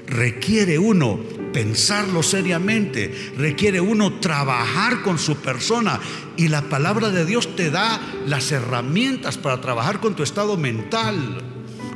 Requiere 0.08 0.80
uno 0.80 1.20
pensarlo 1.54 2.24
seriamente, 2.24 3.34
requiere 3.38 3.80
uno 3.80 4.20
trabajar 4.20 5.02
con 5.04 5.20
su 5.20 5.36
persona 5.36 6.00
y 6.38 6.48
la 6.48 6.64
palabra 6.64 7.12
de 7.12 7.26
Dios 7.26 7.56
te 7.56 7.70
da 7.70 8.02
las 8.26 8.52
herramientas 8.52 9.38
para 9.38 9.62
trabajar 9.62 10.00
con 10.00 10.16
tu 10.16 10.24
estado 10.24 10.58
mental. 10.58 11.51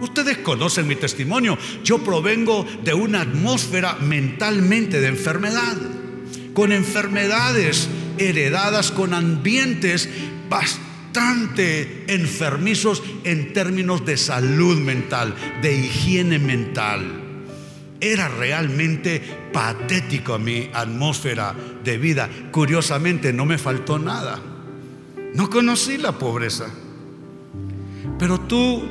Ustedes 0.05 0.37
conocen 0.37 0.87
mi 0.87 0.95
testimonio. 0.95 1.57
Yo 1.83 2.03
provengo 2.03 2.63
de 2.83 2.93
una 2.93 3.21
atmósfera 3.21 3.95
mentalmente 3.95 5.01
de 5.01 5.07
enfermedad, 5.07 5.75
con 6.53 6.71
enfermedades 6.71 7.89
heredadas, 8.19 8.91
con 8.91 9.15
ambientes 9.15 10.07
bastante 10.47 12.05
enfermizos 12.07 13.01
en 13.23 13.51
términos 13.51 14.05
de 14.05 14.17
salud 14.17 14.77
mental, 14.79 15.33
de 15.63 15.75
higiene 15.75 16.37
mental. 16.37 17.23
Era 17.99 18.27
realmente 18.27 19.23
patético 19.51 20.37
mi 20.37 20.69
atmósfera 20.71 21.55
de 21.83 21.97
vida. 21.97 22.29
Curiosamente 22.51 23.33
no 23.33 23.47
me 23.47 23.57
faltó 23.57 23.97
nada. 23.97 24.39
No 25.33 25.49
conocí 25.49 25.97
la 25.97 26.11
pobreza. 26.11 26.67
Pero 28.19 28.39
tú 28.41 28.83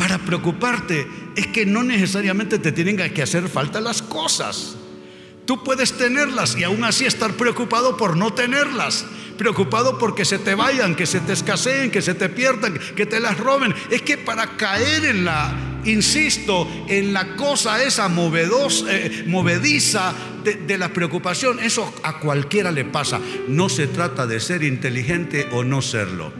para 0.00 0.16
preocuparte 0.16 1.06
es 1.36 1.48
que 1.48 1.66
no 1.66 1.82
necesariamente 1.82 2.58
te 2.58 2.72
tienen 2.72 2.96
que 2.96 3.22
hacer 3.22 3.50
falta 3.50 3.82
las 3.82 4.00
cosas. 4.00 4.76
Tú 5.44 5.62
puedes 5.62 5.92
tenerlas 5.92 6.56
y 6.56 6.64
aún 6.64 6.84
así 6.84 7.04
estar 7.04 7.34
preocupado 7.34 7.98
por 7.98 8.16
no 8.16 8.32
tenerlas. 8.32 9.04
Preocupado 9.36 9.98
porque 9.98 10.24
se 10.24 10.38
te 10.38 10.54
vayan, 10.54 10.94
que 10.94 11.04
se 11.04 11.20
te 11.20 11.34
escaseen, 11.34 11.90
que 11.90 12.00
se 12.00 12.14
te 12.14 12.30
pierdan, 12.30 12.80
que 12.96 13.04
te 13.04 13.20
las 13.20 13.36
roben. 13.36 13.74
Es 13.90 14.00
que 14.00 14.16
para 14.16 14.56
caer 14.56 15.04
en 15.04 15.26
la, 15.26 15.52
insisto, 15.84 16.66
en 16.88 17.12
la 17.12 17.36
cosa 17.36 17.84
esa 17.84 18.06
eh, 18.06 19.24
movediza 19.26 20.14
de, 20.42 20.54
de 20.54 20.78
la 20.78 20.94
preocupación, 20.94 21.60
eso 21.60 21.92
a 22.02 22.20
cualquiera 22.20 22.72
le 22.72 22.86
pasa. 22.86 23.20
No 23.48 23.68
se 23.68 23.86
trata 23.86 24.26
de 24.26 24.40
ser 24.40 24.62
inteligente 24.62 25.46
o 25.52 25.62
no 25.62 25.82
serlo. 25.82 26.32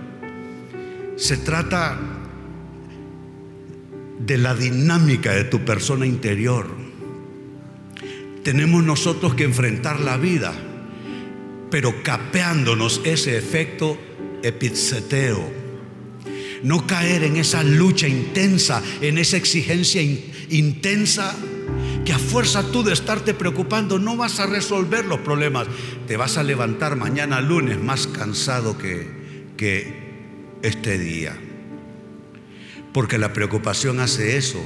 Se 1.16 1.36
trata 1.36 2.19
de 4.26 4.38
la 4.38 4.54
dinámica 4.54 5.32
de 5.32 5.44
tu 5.44 5.64
persona 5.64 6.06
interior. 6.06 6.68
Tenemos 8.42 8.84
nosotros 8.84 9.34
que 9.34 9.44
enfrentar 9.44 10.00
la 10.00 10.16
vida, 10.16 10.52
pero 11.70 12.02
capeándonos 12.02 13.00
ese 13.04 13.36
efecto 13.36 13.98
epiceteo. 14.42 15.60
No 16.62 16.86
caer 16.86 17.24
en 17.24 17.36
esa 17.36 17.62
lucha 17.62 18.06
intensa, 18.06 18.82
en 19.00 19.18
esa 19.18 19.36
exigencia 19.36 20.02
intensa, 20.50 21.34
que 22.04 22.12
a 22.12 22.18
fuerza 22.18 22.70
tú 22.70 22.82
de 22.82 22.92
estarte 22.92 23.34
preocupando 23.34 23.98
no 23.98 24.16
vas 24.16 24.40
a 24.40 24.46
resolver 24.46 25.04
los 25.04 25.20
problemas. 25.20 25.68
Te 26.06 26.16
vas 26.16 26.36
a 26.36 26.42
levantar 26.42 26.96
mañana 26.96 27.40
lunes 27.40 27.80
más 27.80 28.06
cansado 28.06 28.76
que, 28.76 29.06
que 29.56 30.58
este 30.62 30.98
día. 30.98 31.38
Porque 32.92 33.18
la 33.18 33.32
preocupación 33.32 34.00
hace 34.00 34.37
eso. 34.37 34.61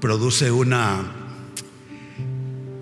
Produce 0.00 0.50
una, 0.50 1.12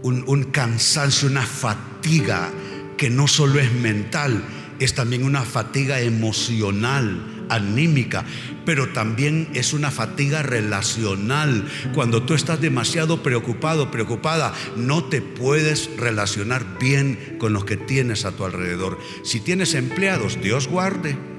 un, 0.02 0.24
un 0.26 0.44
cansancio, 0.44 1.28
una 1.28 1.42
fatiga 1.42 2.50
que 2.96 3.10
no 3.10 3.26
solo 3.28 3.60
es 3.60 3.72
mental, 3.72 4.42
es 4.78 4.94
también 4.94 5.24
una 5.24 5.42
fatiga 5.42 6.00
emocional, 6.00 7.46
anímica, 7.50 8.24
pero 8.64 8.88
también 8.90 9.48
es 9.54 9.72
una 9.72 9.90
fatiga 9.90 10.42
relacional. 10.42 11.68
Cuando 11.94 12.22
tú 12.22 12.34
estás 12.34 12.60
demasiado 12.60 13.22
preocupado, 13.22 13.90
preocupada, 13.90 14.54
no 14.76 15.04
te 15.04 15.20
puedes 15.20 15.90
relacionar 15.96 16.78
bien 16.78 17.36
con 17.38 17.52
los 17.52 17.64
que 17.64 17.76
tienes 17.76 18.24
a 18.24 18.32
tu 18.32 18.44
alrededor. 18.44 18.98
Si 19.24 19.40
tienes 19.40 19.74
empleados, 19.74 20.40
Dios 20.40 20.68
guarde. 20.68 21.29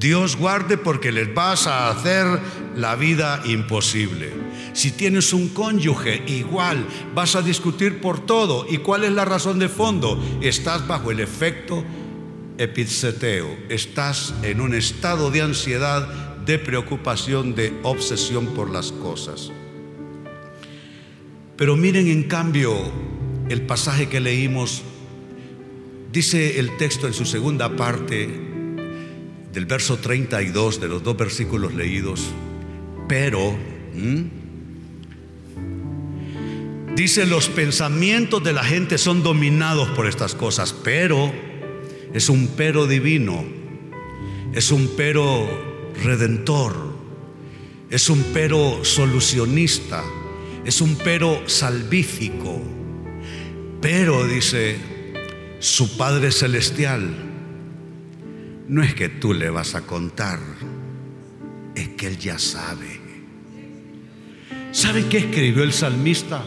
Dios 0.00 0.36
guarde 0.36 0.78
porque 0.78 1.12
les 1.12 1.32
vas 1.34 1.66
a 1.66 1.90
hacer 1.90 2.26
la 2.74 2.96
vida 2.96 3.42
imposible. 3.44 4.32
Si 4.72 4.92
tienes 4.92 5.34
un 5.34 5.50
cónyuge, 5.50 6.22
igual 6.26 6.86
vas 7.14 7.36
a 7.36 7.42
discutir 7.42 8.00
por 8.00 8.24
todo. 8.24 8.66
¿Y 8.66 8.78
cuál 8.78 9.04
es 9.04 9.12
la 9.12 9.26
razón 9.26 9.58
de 9.58 9.68
fondo? 9.68 10.18
Estás 10.40 10.88
bajo 10.88 11.10
el 11.10 11.20
efecto 11.20 11.84
epiceteo. 12.56 13.46
Estás 13.68 14.32
en 14.42 14.62
un 14.62 14.72
estado 14.72 15.30
de 15.30 15.42
ansiedad, 15.42 16.08
de 16.46 16.58
preocupación, 16.58 17.54
de 17.54 17.78
obsesión 17.82 18.46
por 18.54 18.70
las 18.70 18.92
cosas. 18.92 19.52
Pero 21.58 21.76
miren 21.76 22.08
en 22.08 22.22
cambio 22.22 22.74
el 23.50 23.60
pasaje 23.66 24.08
que 24.08 24.20
leímos. 24.20 24.80
Dice 26.10 26.58
el 26.58 26.78
texto 26.78 27.06
en 27.06 27.12
su 27.12 27.26
segunda 27.26 27.76
parte 27.76 28.49
del 29.52 29.66
verso 29.66 29.98
32 29.98 30.80
de 30.80 30.88
los 30.88 31.02
dos 31.02 31.16
versículos 31.16 31.74
leídos. 31.74 32.32
Pero... 33.08 33.56
Dice, 36.94 37.24
los 37.24 37.48
pensamientos 37.48 38.42
de 38.44 38.52
la 38.52 38.62
gente 38.62 38.98
son 38.98 39.22
dominados 39.22 39.88
por 39.90 40.06
estas 40.06 40.34
cosas, 40.34 40.74
pero 40.84 41.32
es 42.12 42.28
un 42.28 42.48
pero 42.56 42.86
divino, 42.86 43.44
es 44.52 44.70
un 44.70 44.90
pero 44.96 45.48
redentor, 46.02 46.74
es 47.88 48.10
un 48.10 48.22
pero 48.34 48.84
solucionista, 48.84 50.04
es 50.64 50.80
un 50.80 50.96
pero 50.96 51.48
salvífico. 51.48 52.60
Pero, 53.80 54.26
dice, 54.26 54.76
su 55.58 55.96
Padre 55.96 56.32
Celestial, 56.32 57.29
no 58.70 58.82
es 58.82 58.94
que 58.94 59.10
tú 59.10 59.34
le 59.34 59.50
vas 59.50 59.74
a 59.74 59.82
contar, 59.82 60.38
es 61.74 61.88
que 61.90 62.06
Él 62.06 62.18
ya 62.18 62.38
sabe. 62.38 62.98
¿Sabe 64.72 65.06
qué 65.08 65.18
escribió 65.18 65.62
el 65.62 65.74
salmista? 65.74 66.42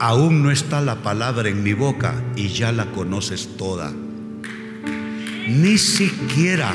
aún 0.00 0.42
no 0.42 0.50
está 0.50 0.80
la 0.80 1.02
palabra 1.02 1.50
en 1.50 1.62
mi 1.62 1.74
boca 1.74 2.24
y 2.34 2.48
ya 2.48 2.72
la 2.72 2.86
conoces 2.86 3.56
toda. 3.56 3.92
Ni 5.46 5.78
siquiera 5.78 6.74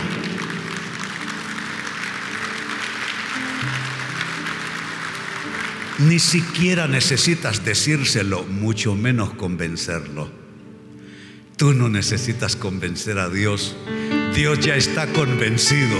Ni 5.97 6.19
siquiera 6.19 6.89
necesitas 6.89 7.63
decírselo, 7.63 8.43
mucho 8.43 8.95
menos 8.95 9.33
convencerlo. 9.33 10.29
Tú 11.55 11.73
no 11.73 11.87
necesitas 11.87 12.57
convencer 12.57 13.17
a 13.17 13.29
Dios. 13.29 13.77
Dios 14.35 14.59
ya 14.59 14.75
está 14.75 15.07
convencido 15.07 15.95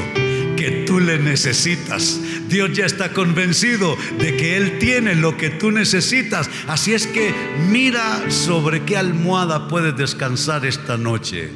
que 0.57 0.83
tú 0.85 0.99
le 0.99 1.17
necesitas. 1.19 2.19
Dios 2.49 2.73
ya 2.73 2.85
está 2.85 3.13
convencido 3.13 3.95
de 4.19 4.35
que 4.35 4.57
Él 4.57 4.77
tiene 4.77 5.15
lo 5.15 5.37
que 5.37 5.49
tú 5.49 5.71
necesitas. 5.71 6.49
Así 6.67 6.93
es 6.93 7.07
que 7.07 7.33
mira 7.69 8.29
sobre 8.29 8.83
qué 8.83 8.97
almohada 8.97 9.69
puedes 9.69 9.95
descansar 9.95 10.65
esta 10.65 10.97
noche. 10.97 11.49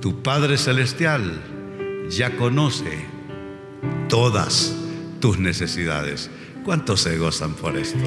Tu 0.00 0.22
Padre 0.22 0.56
Celestial 0.56 1.42
ya 2.08 2.36
conoce 2.36 3.06
todas 4.08 4.74
tus 5.20 5.38
necesidades. 5.38 6.30
¿Cuántos 6.64 7.02
se 7.02 7.18
gozan 7.18 7.52
por 7.52 7.76
esto? 7.76 7.98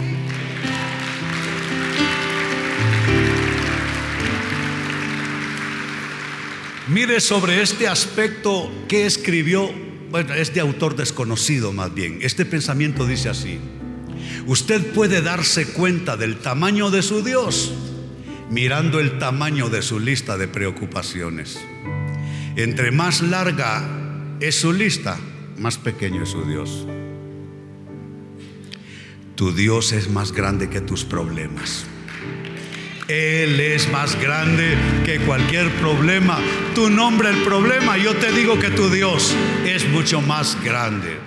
Mire 6.90 7.20
sobre 7.20 7.62
este 7.62 7.88
aspecto 7.88 8.72
que 8.88 9.06
escribió, 9.06 9.70
bueno, 10.10 10.34
es 10.34 10.56
de 10.56 10.60
autor 10.60 10.96
desconocido 10.96 11.72
más 11.72 11.94
bien. 11.94 12.18
Este 12.24 12.46
pensamiento 12.46 13.06
dice 13.06 13.30
así, 13.30 13.60
usted 14.48 14.94
puede 14.94 15.22
darse 15.22 15.68
cuenta 15.68 16.18
del 16.18 16.38
tamaño 16.38 16.90
de 16.90 17.04
su 17.04 17.24
Dios 17.24 17.72
mirando 18.50 19.00
el 19.00 19.20
tamaño 19.20 19.70
de 19.70 19.84
su 19.84 20.00
lista 20.00 20.36
de 20.36 20.48
preocupaciones. 20.48 21.60
Entre 22.56 22.90
más 22.90 23.22
larga 23.22 23.88
es 24.40 24.56
su 24.56 24.74
lista, 24.74 25.20
más 25.60 25.78
pequeño 25.78 26.24
es 26.24 26.30
su 26.30 26.44
Dios. 26.44 26.88
Tu 29.36 29.54
Dios 29.54 29.92
es 29.92 30.10
más 30.10 30.32
grande 30.32 30.70
que 30.70 30.82
tus 30.82 31.06
problemas. 31.06 31.86
Él 33.10 33.60
es 33.60 33.92
más 33.92 34.22
grande 34.22 34.78
que 35.04 35.20
cualquier 35.22 35.72
problema. 35.78 36.38
Tu 36.76 36.92
nombre 36.92 37.32
el 37.32 37.42
problema, 37.42 37.98
yo 37.98 38.16
te 38.16 38.32
digo 38.32 38.60
que 38.60 38.70
tu 38.70 38.88
Dios 38.92 39.36
es 39.66 39.90
mucho 39.90 40.22
más 40.22 40.56
grande. 40.64 41.18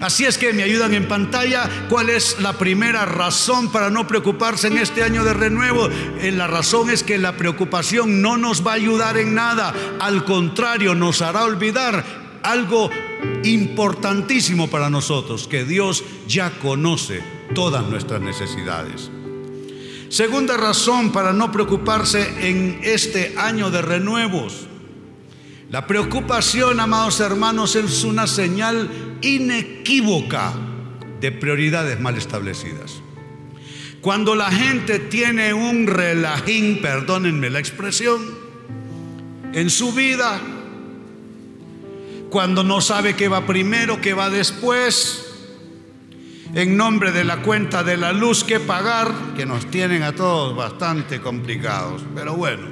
Así 0.00 0.24
es 0.24 0.38
que 0.38 0.52
me 0.52 0.64
ayudan 0.64 0.92
en 0.92 1.06
pantalla 1.06 1.70
cuál 1.88 2.10
es 2.10 2.40
la 2.40 2.54
primera 2.54 3.04
razón 3.04 3.70
para 3.70 3.90
no 3.90 4.08
preocuparse 4.08 4.66
en 4.66 4.78
este 4.78 5.04
año 5.04 5.22
de 5.22 5.32
renuevo. 5.32 5.88
Eh, 6.20 6.32
la 6.32 6.48
razón 6.48 6.90
es 6.90 7.04
que 7.04 7.16
la 7.16 7.36
preocupación 7.36 8.20
no 8.20 8.36
nos 8.36 8.66
va 8.66 8.72
a 8.72 8.76
ayudar 8.76 9.16
en 9.16 9.32
nada, 9.32 9.72
al 10.00 10.24
contrario, 10.24 10.96
nos 10.96 11.22
hará 11.22 11.44
olvidar 11.44 12.04
algo 12.42 12.90
importantísimo 13.44 14.68
para 14.68 14.90
nosotros, 14.90 15.46
que 15.46 15.64
Dios 15.64 16.02
ya 16.26 16.50
conoce 16.58 17.22
todas 17.54 17.86
nuestras 17.86 18.20
necesidades. 18.20 19.12
Segunda 20.10 20.56
razón 20.56 21.12
para 21.12 21.32
no 21.32 21.52
preocuparse 21.52 22.48
en 22.48 22.80
este 22.82 23.34
año 23.38 23.70
de 23.70 23.80
renuevos. 23.80 24.66
La 25.70 25.86
preocupación, 25.86 26.80
amados 26.80 27.20
hermanos, 27.20 27.76
es 27.76 28.02
una 28.02 28.26
señal 28.26 28.90
inequívoca 29.22 30.52
de 31.20 31.30
prioridades 31.30 32.00
mal 32.00 32.16
establecidas. 32.16 33.00
Cuando 34.00 34.34
la 34.34 34.50
gente 34.50 34.98
tiene 34.98 35.54
un 35.54 35.86
relajín, 35.86 36.80
perdónenme 36.82 37.48
la 37.48 37.60
expresión, 37.60 38.20
en 39.52 39.70
su 39.70 39.92
vida, 39.92 40.40
cuando 42.30 42.64
no 42.64 42.80
sabe 42.80 43.14
qué 43.14 43.28
va 43.28 43.46
primero, 43.46 44.00
qué 44.00 44.12
va 44.12 44.28
después, 44.28 45.29
en 46.54 46.76
nombre 46.76 47.12
de 47.12 47.24
la 47.24 47.42
cuenta 47.42 47.82
de 47.82 47.96
la 47.96 48.12
luz 48.12 48.44
que 48.44 48.60
pagar, 48.60 49.12
que 49.36 49.46
nos 49.46 49.70
tienen 49.70 50.02
a 50.02 50.12
todos 50.12 50.56
bastante 50.56 51.20
complicados, 51.20 52.02
pero 52.14 52.34
bueno, 52.34 52.66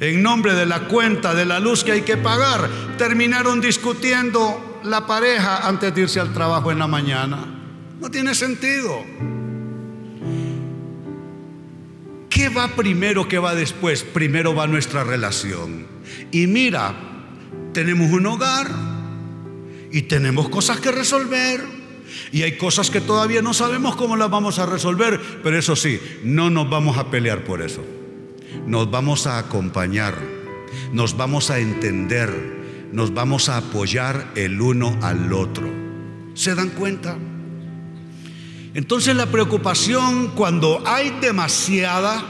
en 0.00 0.22
nombre 0.22 0.54
de 0.54 0.66
la 0.66 0.80
cuenta 0.80 1.34
de 1.34 1.44
la 1.44 1.60
luz 1.60 1.84
que 1.84 1.92
hay 1.92 2.02
que 2.02 2.16
pagar, 2.16 2.68
terminaron 2.98 3.60
discutiendo 3.60 4.80
la 4.84 5.06
pareja 5.06 5.66
antes 5.66 5.94
de 5.94 6.02
irse 6.02 6.20
al 6.20 6.32
trabajo 6.32 6.72
en 6.72 6.78
la 6.78 6.86
mañana. 6.86 7.38
No 8.00 8.10
tiene 8.10 8.34
sentido. 8.34 9.04
¿Qué 12.28 12.48
va 12.48 12.68
primero, 12.68 13.28
qué 13.28 13.38
va 13.38 13.54
después? 13.54 14.02
Primero 14.02 14.54
va 14.54 14.66
nuestra 14.66 15.04
relación. 15.04 15.86
Y 16.32 16.46
mira, 16.48 16.94
tenemos 17.72 18.10
un 18.10 18.26
hogar 18.26 18.68
y 19.92 20.02
tenemos 20.02 20.48
cosas 20.48 20.80
que 20.80 20.90
resolver 20.90 21.73
y 22.32 22.42
hay 22.42 22.56
cosas 22.56 22.90
que 22.90 23.00
todavía 23.00 23.42
no 23.42 23.54
sabemos 23.54 23.96
cómo 23.96 24.16
las 24.16 24.30
vamos 24.30 24.58
a 24.58 24.66
resolver, 24.66 25.20
pero 25.42 25.58
eso 25.58 25.76
sí, 25.76 26.00
no 26.22 26.50
nos 26.50 26.68
vamos 26.68 26.98
a 26.98 27.10
pelear 27.10 27.44
por 27.44 27.62
eso. 27.62 27.84
Nos 28.66 28.90
vamos 28.90 29.26
a 29.26 29.38
acompañar, 29.38 30.16
nos 30.92 31.16
vamos 31.16 31.50
a 31.50 31.58
entender, 31.58 32.30
nos 32.92 33.12
vamos 33.12 33.48
a 33.48 33.58
apoyar 33.58 34.32
el 34.36 34.60
uno 34.60 34.98
al 35.02 35.32
otro. 35.32 35.68
¿Se 36.34 36.54
dan 36.54 36.70
cuenta? 36.70 37.16
Entonces 38.74 39.14
la 39.14 39.26
preocupación 39.26 40.32
cuando 40.34 40.82
hay 40.84 41.10
demasiada, 41.20 42.22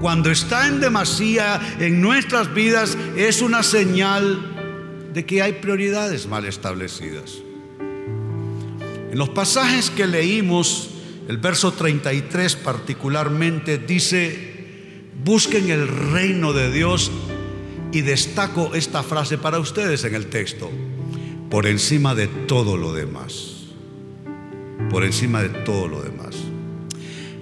cuando 0.00 0.30
está 0.30 0.66
en 0.66 0.80
demasía 0.80 1.60
en 1.78 2.00
nuestras 2.00 2.52
vidas, 2.52 2.98
es 3.16 3.42
una 3.42 3.62
señal 3.62 5.10
de 5.14 5.24
que 5.24 5.42
hay 5.42 5.54
prioridades 5.54 6.26
mal 6.26 6.44
establecidas. 6.44 7.45
En 9.16 9.20
los 9.20 9.30
pasajes 9.30 9.88
que 9.88 10.06
leímos, 10.06 10.90
el 11.26 11.38
verso 11.38 11.72
33 11.72 12.54
particularmente 12.56 13.78
dice, 13.78 15.06
busquen 15.24 15.70
el 15.70 15.88
reino 15.88 16.52
de 16.52 16.70
Dios 16.70 17.10
y 17.92 18.02
destaco 18.02 18.74
esta 18.74 19.02
frase 19.02 19.38
para 19.38 19.58
ustedes 19.58 20.04
en 20.04 20.14
el 20.14 20.26
texto, 20.26 20.70
por 21.48 21.64
encima 21.64 22.14
de 22.14 22.26
todo 22.26 22.76
lo 22.76 22.92
demás, 22.92 23.68
por 24.90 25.02
encima 25.02 25.40
de 25.40 25.48
todo 25.48 25.88
lo 25.88 26.02
demás. 26.02 26.36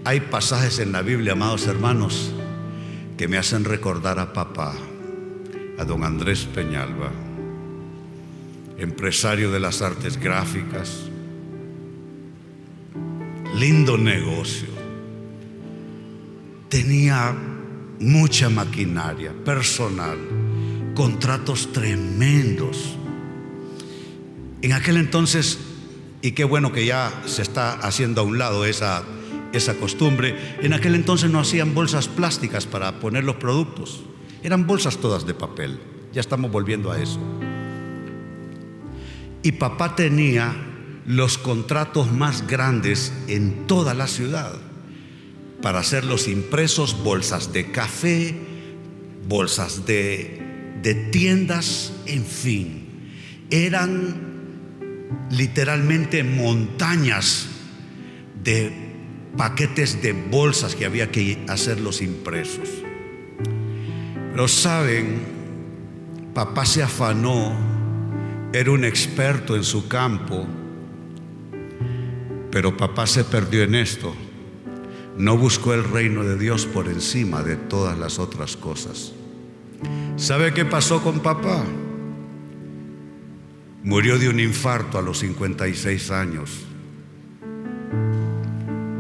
Hay 0.05 0.21
pasajes 0.21 0.79
en 0.79 0.93
la 0.93 1.03
Biblia, 1.03 1.33
amados 1.33 1.67
hermanos, 1.67 2.31
que 3.19 3.27
me 3.27 3.37
hacen 3.37 3.65
recordar 3.65 4.21
a 4.21 4.33
papá, 4.33 4.77
a 5.77 5.85
don 5.85 6.05
Andrés 6.05 6.47
Peñalba, 6.55 7.11
empresario 8.79 9.51
de 9.51 9.59
las 9.59 9.83
artes 9.83 10.17
gráficas, 10.21 11.11
lindo 13.55 13.97
negocio. 13.97 14.69
Tenía 16.69 17.35
mucha 18.01 18.51
maquinaria, 18.51 19.33
personal, 19.45 20.19
contratos 20.95 21.73
tremendos. 21.73 22.97
En 24.63 24.73
aquel 24.73 24.97
entonces, 24.97 25.59
y 26.23 26.33
qué 26.33 26.45
bueno 26.45 26.73
que 26.73 26.85
ya 26.85 27.23
se 27.27 27.43
está 27.43 27.75
haciendo 27.75 28.23
a 28.23 28.25
un 28.25 28.39
lado 28.39 28.65
esa, 28.65 29.05
esa 29.53 29.75
costumbre, 29.75 30.57
en 30.61 30.73
aquel 30.73 30.95
entonces 30.95 31.31
no 31.31 31.39
hacían 31.39 31.75
bolsas 31.75 32.09
plásticas 32.09 32.67
para 32.67 32.99
poner 32.99 33.25
los 33.25 33.37
productos, 33.37 34.03
eran 34.43 34.67
bolsas 34.67 34.99
todas 34.99 35.27
de 35.27 35.35
papel, 35.35 35.79
ya 36.13 36.21
estamos 36.21 36.51
volviendo 36.51 36.91
a 36.91 37.01
eso. 37.01 37.21
Y 39.43 39.53
papá 39.53 39.95
tenía 39.95 40.74
los 41.07 41.39
contratos 41.39 42.11
más 42.11 42.47
grandes 42.47 43.13
en 43.29 43.67
toda 43.67 43.95
la 43.95 44.07
ciudad 44.07 44.53
para 45.63 45.81
hacer 45.81 46.05
los 46.05 46.29
impresos, 46.29 47.03
bolsas 47.03 47.53
de 47.53 47.71
café, 47.71 48.35
bolsas 49.27 49.87
de, 49.87 50.77
de 50.83 50.95
tiendas, 50.95 51.93
en 52.07 52.25
fin. 52.25 52.87
Eran 53.51 54.35
literalmente 55.31 56.23
montañas 56.23 57.47
de 58.43 58.73
paquetes 59.37 60.03
de 60.03 60.13
bolsas 60.13 60.75
que 60.75 60.85
había 60.85 61.11
que 61.11 61.45
hacer 61.49 61.81
los 61.81 62.03
impresos. 62.03 62.69
Pero 64.33 64.49
saben, 64.49 65.23
papá 66.35 66.67
se 66.67 66.83
afanó, 66.83 67.55
era 68.53 68.71
un 68.71 68.85
experto 68.85 69.57
en 69.57 69.65
su 69.65 69.89
campo, 69.89 70.47
pero 72.55 72.77
papá 72.77 73.05
se 73.09 73.25
perdió 73.25 73.65
en 73.65 73.75
esto. 73.75 74.15
No 75.19 75.37
buscó 75.37 75.75
el 75.75 75.83
reino 75.83 76.23
de 76.23 76.39
Dios 76.39 76.67
por 76.67 76.87
encima 76.87 77.43
de 77.43 77.57
todas 77.57 77.99
las 77.99 78.21
otras 78.21 78.57
cosas. 78.57 79.13
¿Sabe 80.15 80.55
qué 80.55 80.65
pasó 80.65 81.03
con 81.03 81.19
papá? 81.19 81.65
Murió 83.83 84.21
de 84.21 84.29
un 84.29 84.39
infarto 84.39 84.99
a 84.99 85.03
los 85.03 85.19
56 85.19 86.13
años. 86.13 86.61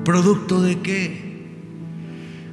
¿Producto 0.05 0.61
de 0.61 0.81
qué? 0.81 1.47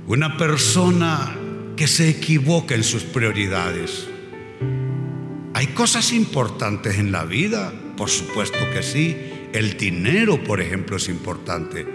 Una 0.06 0.38
persona 0.38 1.36
que 1.78 1.88
se 1.88 2.10
equivoca 2.10 2.76
en 2.76 2.84
sus 2.84 3.02
prioridades. 3.02 4.08
Hay 5.56 5.66
cosas 5.74 6.14
importantes 6.14 7.00
en 7.00 7.12
la 7.12 7.26
vida, 7.26 7.74
por 7.98 8.12
supuesto 8.12 8.60
que 8.72 8.84
sí. 8.84 9.31
El 9.54 9.78
dinero, 9.78 10.44
por 10.44 10.62
ejemplo, 10.62 10.98
es 10.98 11.10
importante, 11.10 11.86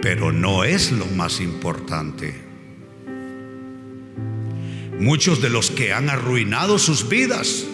pero 0.00 0.32
no 0.32 0.64
es 0.64 0.92
lo 0.92 1.06
más 1.06 1.40
importante. 1.40 2.34
Muchos 4.98 5.42
de 5.42 5.50
los 5.50 5.70
que 5.70 5.92
han 5.92 6.08
arruinado 6.08 6.78
sus 6.78 7.08
vidas 7.08 7.66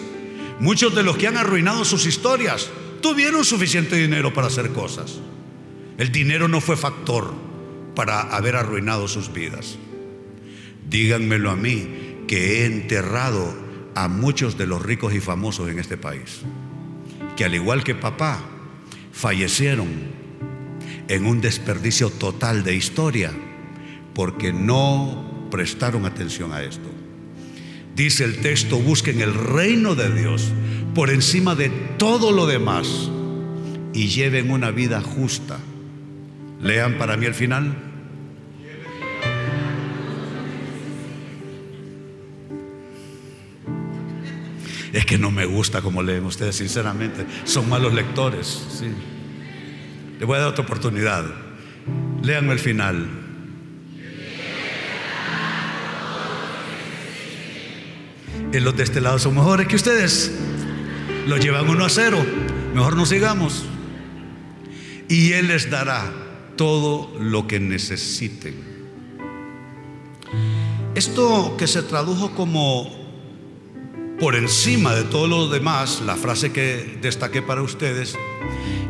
Muchos 0.61 0.93
de 0.93 1.01
los 1.01 1.17
que 1.17 1.27
han 1.27 1.37
arruinado 1.37 1.83
sus 1.85 2.05
historias 2.05 2.69
tuvieron 3.01 3.43
suficiente 3.43 3.95
dinero 3.95 4.31
para 4.31 4.45
hacer 4.45 4.69
cosas. 4.69 5.19
El 5.97 6.11
dinero 6.11 6.47
no 6.47 6.61
fue 6.61 6.77
factor 6.77 7.33
para 7.95 8.21
haber 8.21 8.55
arruinado 8.55 9.07
sus 9.07 9.33
vidas. 9.33 9.79
Díganmelo 10.87 11.49
a 11.49 11.55
mí 11.55 11.87
que 12.27 12.61
he 12.61 12.65
enterrado 12.67 13.57
a 13.95 14.07
muchos 14.07 14.55
de 14.55 14.67
los 14.67 14.83
ricos 14.83 15.15
y 15.15 15.19
famosos 15.19 15.67
en 15.67 15.79
este 15.79 15.97
país, 15.97 16.41
que 17.35 17.43
al 17.43 17.55
igual 17.55 17.83
que 17.83 17.95
papá, 17.95 18.39
fallecieron 19.21 19.87
en 21.07 21.27
un 21.27 21.41
desperdicio 21.41 22.09
total 22.09 22.63
de 22.63 22.73
historia 22.73 23.31
porque 24.15 24.51
no 24.51 25.47
prestaron 25.51 26.07
atención 26.07 26.51
a 26.51 26.63
esto. 26.63 26.89
Dice 27.95 28.23
el 28.23 28.41
texto, 28.41 28.79
busquen 28.79 29.21
el 29.21 29.35
reino 29.35 29.93
de 29.93 30.11
Dios 30.11 30.51
por 30.95 31.11
encima 31.11 31.53
de 31.53 31.69
todo 31.99 32.31
lo 32.31 32.47
demás 32.47 33.11
y 33.93 34.07
lleven 34.07 34.49
una 34.49 34.71
vida 34.71 35.01
justa. 35.01 35.59
Lean 36.59 36.97
para 36.97 37.15
mí 37.15 37.27
el 37.27 37.35
final. 37.35 37.90
Es 44.93 45.05
que 45.05 45.17
no 45.17 45.31
me 45.31 45.45
gusta 45.45 45.81
como 45.81 46.03
leen 46.03 46.25
ustedes, 46.25 46.55
sinceramente. 46.55 47.25
Son 47.45 47.67
malos 47.69 47.93
lectores. 47.93 48.67
Sí. 48.69 48.91
Le 50.19 50.25
voy 50.25 50.37
a 50.37 50.41
dar 50.41 50.49
otra 50.49 50.63
oportunidad. 50.63 51.25
Leanme 52.21 52.53
el 52.53 52.59
final. 52.59 53.09
En 58.51 58.63
los 58.65 58.75
de 58.75 58.83
este 58.83 58.99
lado 58.99 59.17
son 59.17 59.35
mejores 59.35 59.67
que 59.67 59.77
ustedes. 59.77 60.31
Los 61.25 61.39
llevan 61.39 61.69
uno 61.69 61.85
a 61.85 61.89
cero. 61.89 62.23
Mejor 62.73 62.97
no 62.97 63.05
sigamos. 63.05 63.63
Y 65.07 65.31
Él 65.33 65.47
les 65.47 65.69
dará 65.69 66.11
todo 66.57 67.17
lo 67.19 67.47
que 67.47 67.59
necesiten. 67.59 68.55
Esto 70.95 71.55
que 71.57 71.67
se 71.67 71.81
tradujo 71.81 72.35
como 72.35 73.00
por 74.21 74.35
encima 74.35 74.93
de 74.93 75.03
todo 75.03 75.27
lo 75.27 75.49
demás, 75.49 76.03
la 76.05 76.15
frase 76.15 76.51
que 76.53 76.99
destaqué 77.01 77.41
para 77.41 77.63
ustedes, 77.63 78.15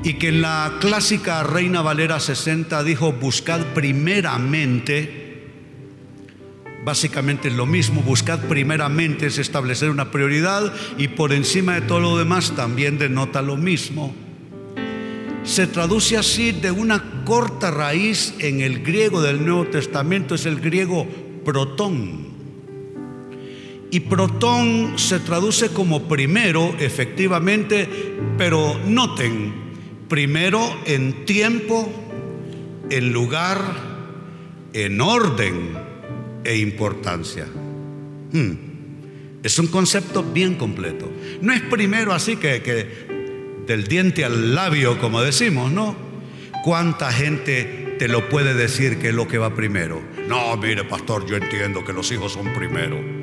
y 0.04 0.15
que 0.15 0.28
en 0.28 0.41
la 0.41 0.74
clásica 0.82 1.41
Reina 1.41 1.82
Valera 1.82 2.20
60 2.20 2.84
dijo, 2.84 3.13
buscad 3.13 3.62
primeramente 3.74 5.22
Básicamente 6.84 7.50
es 7.50 7.54
lo 7.54 7.67
mismo, 7.67 8.02
buscad 8.02 8.39
primeramente 8.48 9.28
es 9.28 9.38
establecer 9.38 9.91
una 9.91 10.10
prioridad 10.10 10.74
y 10.98 11.10
por 11.10 11.32
encima 11.32 11.76
de 11.76 11.82
todo 11.82 12.00
lo 12.00 12.17
demás 12.17 12.54
también 12.56 12.98
denota 12.98 13.44
lo 13.44 13.56
mismo. 13.56 14.15
Se 15.44 15.67
traduce 15.67 16.17
así 16.17 16.52
de 16.52 16.72
una 16.72 17.24
corta 17.24 17.70
raíz 17.70 18.34
en 18.39 18.62
el 18.62 18.82
griego 18.82 19.22
del 19.22 19.46
Nuevo 19.46 19.65
Testamento, 19.67 20.34
es 20.34 20.48
el 20.48 20.60
griego 20.60 21.08
protón. 21.46 22.31
Y 23.93 23.99
protón 23.99 24.93
se 24.97 25.19
traduce 25.19 25.69
como 25.69 26.08
primero, 26.08 26.73
efectivamente, 26.80 27.88
pero 28.38 28.80
noten, 28.88 29.54
primero 30.08 30.62
en 30.86 31.25
tiempo, 31.25 31.91
en 32.89 33.12
lugar, 33.12 33.60
en 34.71 35.01
orden 35.01 35.73
e 36.45 36.58
importancia. 36.58 37.45
Hmm. 38.32 38.54
Es 39.43 39.60
un 39.60 39.67
concepto 39.67 40.23
bien 40.23 40.56
completo. 40.56 41.12
No 41.41 41.51
es 41.51 41.62
primero 41.62 42.13
así 42.13 42.38
que, 42.38 42.62
que 42.62 42.88
del 43.67 43.88
diente 43.88 44.23
al 44.23 44.56
labio, 44.56 44.99
como 44.99 45.21
decimos, 45.21 45.69
¿no? 45.69 45.97
¿Cuánta 46.63 47.12
gente 47.12 47.95
te 47.99 48.08
lo 48.08 48.30
puede 48.30 48.54
decir 48.54 48.99
que 48.99 49.10
es 49.10 49.13
lo 49.13 49.27
que 49.27 49.38
va 49.38 49.54
primero? 49.54 50.01
No, 50.30 50.56
mire, 50.56 50.86
pastor, 50.86 51.25
yo 51.25 51.36
entiendo 51.36 51.84
que 51.84 51.91
los 51.91 52.10
hijos 52.13 52.32
son 52.32 52.54
primero. 52.54 53.20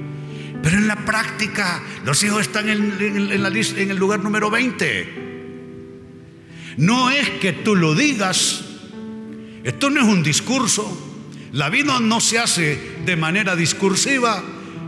Pero 0.62 0.78
en 0.78 0.88
la 0.88 0.96
práctica, 1.04 1.82
los 2.04 2.22
hijos 2.22 2.42
están 2.42 2.68
en, 2.68 2.96
el 3.00 3.96
lugar 3.96 4.20
número 4.20 4.50
20. 4.50 5.28
No 6.78 7.10
es 7.10 7.30
que 7.40 7.52
tú 7.52 7.76
lo 7.76 7.94
digas. 7.94 8.64
Esto 9.64 9.90
no 9.90 10.00
es 10.00 10.06
un 10.06 10.22
discurso. 10.22 11.06
La 11.52 11.70
vida 11.70 11.98
no 12.00 12.20
se 12.20 12.38
hace 12.38 12.98
de 13.04 13.16
manera 13.16 13.56
discursiva, 13.56 14.42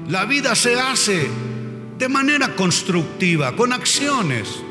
la 0.09 0.27
vida 0.27 0.55
se 0.55 0.79
hace 0.79 1.29
de 1.99 2.09
manera 2.09 2.55
constructiva, 2.55 3.57
con 3.57 3.73
acciones. 3.73 4.63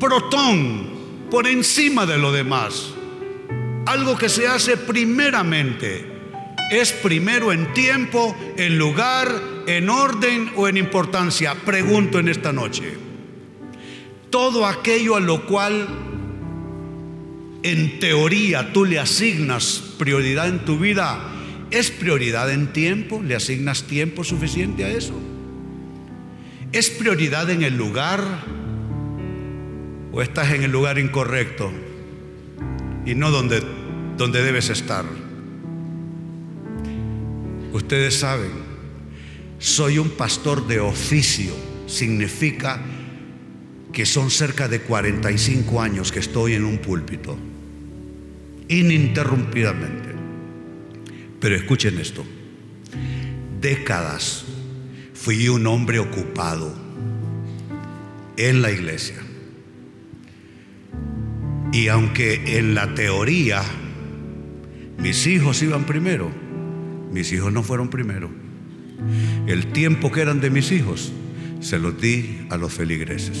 Protón, 0.00 0.88
por 1.30 1.46
encima 1.46 2.04
de 2.04 2.18
lo 2.18 2.32
demás. 2.32 2.92
Algo 3.86 4.16
que 4.16 4.28
se 4.28 4.48
hace 4.48 4.76
primeramente. 4.76 6.15
Es 6.70 6.92
primero 6.92 7.52
en 7.52 7.72
tiempo, 7.74 8.36
en 8.56 8.76
lugar, 8.76 9.28
en 9.66 9.88
orden 9.88 10.50
o 10.56 10.66
en 10.66 10.76
importancia. 10.76 11.54
Pregunto 11.54 12.18
en 12.18 12.28
esta 12.28 12.52
noche. 12.52 12.94
Todo 14.30 14.66
aquello 14.66 15.16
a 15.16 15.20
lo 15.20 15.46
cual 15.46 15.86
en 17.62 17.98
teoría 18.00 18.72
tú 18.72 18.84
le 18.84 18.98
asignas 18.98 19.94
prioridad 19.98 20.48
en 20.48 20.64
tu 20.64 20.78
vida, 20.78 21.32
¿es 21.70 21.90
prioridad 21.90 22.52
en 22.52 22.72
tiempo? 22.72 23.22
¿Le 23.22 23.36
asignas 23.36 23.84
tiempo 23.84 24.24
suficiente 24.24 24.84
a 24.84 24.90
eso? 24.90 25.14
¿Es 26.72 26.90
prioridad 26.90 27.48
en 27.50 27.62
el 27.62 27.76
lugar 27.76 28.22
o 30.12 30.20
estás 30.20 30.52
en 30.52 30.64
el 30.64 30.72
lugar 30.72 30.98
incorrecto 30.98 31.72
y 33.04 33.14
no 33.14 33.30
donde, 33.30 33.62
donde 34.16 34.42
debes 34.42 34.68
estar? 34.68 35.25
Ustedes 37.76 38.20
saben, 38.20 38.52
soy 39.58 39.98
un 39.98 40.08
pastor 40.08 40.66
de 40.66 40.80
oficio, 40.80 41.52
significa 41.86 42.80
que 43.92 44.06
son 44.06 44.30
cerca 44.30 44.66
de 44.66 44.80
45 44.80 45.82
años 45.82 46.10
que 46.10 46.20
estoy 46.20 46.54
en 46.54 46.64
un 46.64 46.78
púlpito. 46.78 47.36
Ininterrumpidamente. 48.68 50.08
Pero 51.38 51.54
escuchen 51.54 51.98
esto, 51.98 52.24
décadas 53.60 54.46
fui 55.12 55.46
un 55.50 55.66
hombre 55.66 55.98
ocupado 55.98 56.74
en 58.38 58.62
la 58.62 58.70
iglesia, 58.70 59.16
Y 61.72 61.88
aunque 61.88 62.58
en 62.58 62.74
la 62.74 62.94
teoría 62.94 63.62
mis 64.96 65.26
hijos 65.26 65.62
iban 65.62 65.84
primero, 65.84 66.45
mis 67.12 67.32
hijos 67.32 67.52
no 67.52 67.62
fueron 67.62 67.88
primero. 67.88 68.30
El 69.46 69.72
tiempo 69.72 70.10
que 70.10 70.22
eran 70.22 70.40
de 70.40 70.50
mis 70.50 70.72
hijos 70.72 71.12
se 71.60 71.78
los 71.78 72.00
di 72.00 72.46
a 72.50 72.56
los 72.56 72.72
feligreses, 72.72 73.40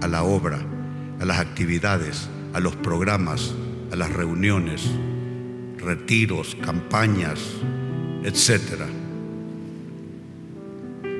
a 0.00 0.08
la 0.08 0.22
obra, 0.22 0.60
a 1.20 1.24
las 1.24 1.38
actividades, 1.38 2.28
a 2.52 2.60
los 2.60 2.76
programas, 2.76 3.54
a 3.92 3.96
las 3.96 4.12
reuniones, 4.12 4.82
retiros, 5.78 6.56
campañas, 6.56 7.40
etc. 8.24 8.82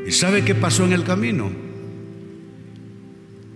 ¿Y 0.07 0.12
sabe 0.12 0.44
qué 0.44 0.54
pasó 0.54 0.85
en 0.85 0.92
el 0.92 1.04
camino? 1.04 1.50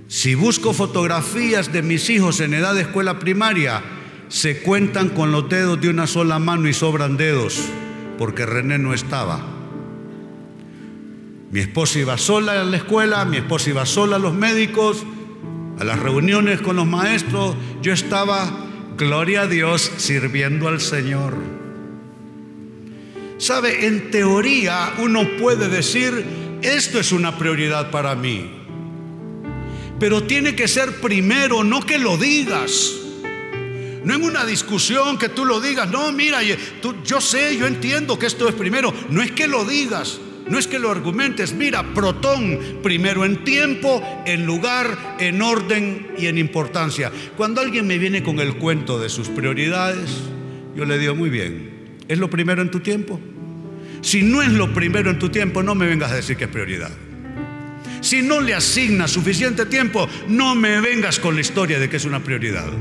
Si 0.09 0.35
busco 0.35 0.73
fotografías 0.73 1.73
de 1.73 1.83
mis 1.83 2.09
hijos 2.09 2.41
en 2.41 2.55
edad 2.55 2.75
de 2.75 2.83
escuela 2.83 3.19
primaria, 3.19 3.83
se 4.29 4.61
cuentan 4.61 5.11
con 5.11 5.33
los 5.33 5.49
dedos 5.49 5.81
de 5.81 5.91
una 5.91 6.07
sola 6.07 6.39
mano 6.39 6.69
y 6.69 6.73
sobran 6.73 7.17
dedos, 7.17 7.69
porque 8.19 8.45
René 8.45 8.79
no 8.79 8.93
estaba. 8.93 9.41
Mi 11.51 11.61
esposa 11.61 11.99
iba 12.01 12.19
sola 12.19 12.61
a 12.61 12.65
la 12.65 12.77
escuela, 12.77 13.25
mi 13.25 13.39
esposa 13.39 13.71
iba 13.71 13.87
sola 13.87 14.17
a 14.17 14.19
los 14.19 14.35
médicos, 14.35 15.07
a 15.79 15.85
las 15.85 15.99
reuniones 15.99 16.61
con 16.61 16.77
los 16.77 16.87
maestros, 16.87 17.57
yo 17.81 17.93
estaba, 17.93 18.67
gloria 18.99 19.43
a 19.43 19.47
Dios, 19.47 19.91
sirviendo 19.97 20.69
al 20.69 20.81
Señor. 20.81 21.35
Sabe, 23.39 23.87
en 23.87 24.11
teoría 24.11 24.95
uno 24.99 25.21
puede 25.41 25.69
decir, 25.69 26.25
esto 26.61 26.99
es 26.99 27.13
una 27.13 27.39
prioridad 27.39 27.91
para 27.91 28.15
mí, 28.17 28.51
pero 30.01 30.25
tiene 30.25 30.55
que 30.57 30.69
ser 30.69 31.01
primero, 31.01 31.63
no 31.65 31.81
que 31.81 31.99
lo 31.99 32.17
digas. 32.17 33.08
No 34.09 34.15
en 34.15 34.23
una 34.23 34.47
discusión 34.47 35.19
que 35.19 35.29
tú 35.29 35.45
lo 35.45 35.61
digas, 35.61 35.91
no, 35.91 36.11
mira, 36.13 36.39
yo 36.43 37.21
sé, 37.21 37.59
yo 37.59 37.67
entiendo 37.67 38.19
que 38.19 38.25
esto 38.25 38.49
es 38.49 38.55
primero, 38.55 38.91
no 39.11 39.21
es 39.21 39.33
que 39.33 39.47
lo 39.47 39.67
digas, 39.67 40.19
no 40.49 40.59
es 40.59 40.67
que 40.67 40.79
lo 40.79 40.91
argumentes, 40.91 41.53
mira, 41.53 41.93
protón, 41.93 42.59
primero 42.83 43.27
en 43.27 43.45
tiempo, 43.45 44.03
en 44.25 44.47
lugar, 44.47 45.17
en 45.21 45.43
orden 45.43 46.13
y 46.17 46.25
en 46.25 46.39
importancia. 46.39 47.13
Cuando 47.37 47.61
alguien 47.61 47.87
me 47.87 47.99
viene 47.99 48.23
con 48.23 48.41
el 48.41 48.55
cuento 48.55 48.99
de 48.99 49.11
sus 49.11 49.29
prioridades, 49.29 50.09
yo 50.75 50.87
le 50.87 50.97
digo, 50.97 51.15
muy 51.15 51.29
bien, 51.29 51.99
¿es 52.09 52.19
lo 52.19 52.31
primero 52.31 52.63
en 52.63 52.71
tu 52.71 52.81
tiempo? 52.81 53.21
Si 54.01 54.23
no 54.23 54.41
es 54.41 54.49
lo 54.49 54.73
primero 54.73 55.11
en 55.11 55.19
tu 55.19 55.29
tiempo, 55.29 55.63
no 55.63 55.75
me 55.75 55.87
vengas 55.87 56.13
a 56.13 56.17
decir 56.17 56.39
que 56.39 56.45
es 56.45 56.51
prioridad. 56.51 56.93
Si 58.01 58.23
no 58.23 58.41
le 58.41 58.55
asignas 58.55 59.11
suficiente 59.11 59.67
tiempo, 59.67 60.09
no 60.29 60.55
me 60.55 60.81
vengas 60.81 61.19
con 61.19 61.35
la 61.35 61.43
historia 61.43 61.79
de 61.79 61.91
que 61.91 61.99
es 61.99 62.07
una 62.07 62.21
prioridad. 62.25 62.73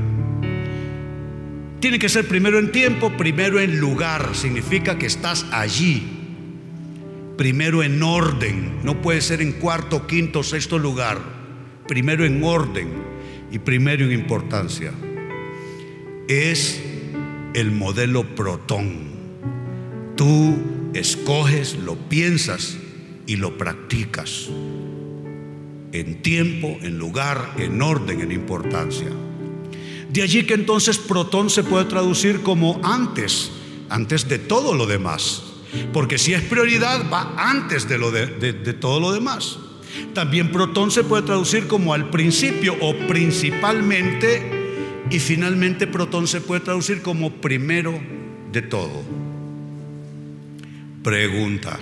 Tiene 1.80 1.98
que 1.98 2.08
ser 2.08 2.26
primero 2.26 2.58
en 2.58 2.72
tiempo, 2.72 3.16
primero 3.16 3.60
en 3.60 3.78
lugar. 3.78 4.34
Significa 4.34 4.98
que 4.98 5.06
estás 5.06 5.46
allí 5.52 6.18
primero 7.38 7.84
en 7.84 8.02
orden, 8.02 8.80
no 8.82 9.00
puede 9.00 9.20
ser 9.20 9.40
en 9.40 9.52
cuarto, 9.52 10.08
quinto, 10.08 10.42
sexto 10.42 10.76
lugar, 10.76 11.18
primero 11.86 12.26
en 12.26 12.42
orden 12.42 12.88
y 13.52 13.60
primero 13.60 14.04
en 14.04 14.12
importancia. 14.12 14.92
Es 16.26 16.82
el 17.54 17.70
modelo 17.70 18.34
protón. 18.34 19.08
Tú 20.16 20.58
escoges, 20.94 21.76
lo 21.76 21.94
piensas 22.08 22.76
y 23.28 23.36
lo 23.36 23.56
practicas. 23.56 24.50
En 25.92 26.20
tiempo, 26.22 26.76
en 26.82 26.98
lugar, 26.98 27.54
en 27.56 27.80
orden, 27.80 28.20
en 28.20 28.32
importancia. 28.32 29.10
De 30.10 30.22
allí 30.22 30.44
que 30.44 30.54
entonces 30.54 30.98
protón 30.98 31.50
se 31.50 31.62
puede 31.62 31.84
traducir 31.84 32.42
como 32.42 32.80
antes, 32.82 33.50
antes 33.90 34.28
de 34.28 34.38
todo 34.38 34.74
lo 34.74 34.86
demás. 34.86 35.42
Porque 35.92 36.16
si 36.18 36.32
es 36.32 36.42
prioridad, 36.42 37.10
va 37.12 37.34
antes 37.36 37.88
de, 37.88 37.98
lo 37.98 38.10
de, 38.10 38.26
todo 38.80 39.00
lo 39.00 39.12
demás. 39.12 39.58
También 40.14 40.50
protón 40.50 40.90
se 40.90 41.04
puede 41.04 41.24
traducir 41.24 41.66
como 41.66 41.92
al 41.92 42.08
principio 42.08 42.76
o 42.80 42.94
principalmente. 43.06 44.56
Y 45.10 45.18
finalmente 45.18 45.86
protón 45.86 46.26
se 46.26 46.40
puede 46.40 46.60
traducir 46.60 47.02
como 47.02 47.32
primero 47.32 47.98
de 48.52 48.62
todo. 48.62 49.02
Pregunta. 51.02 51.78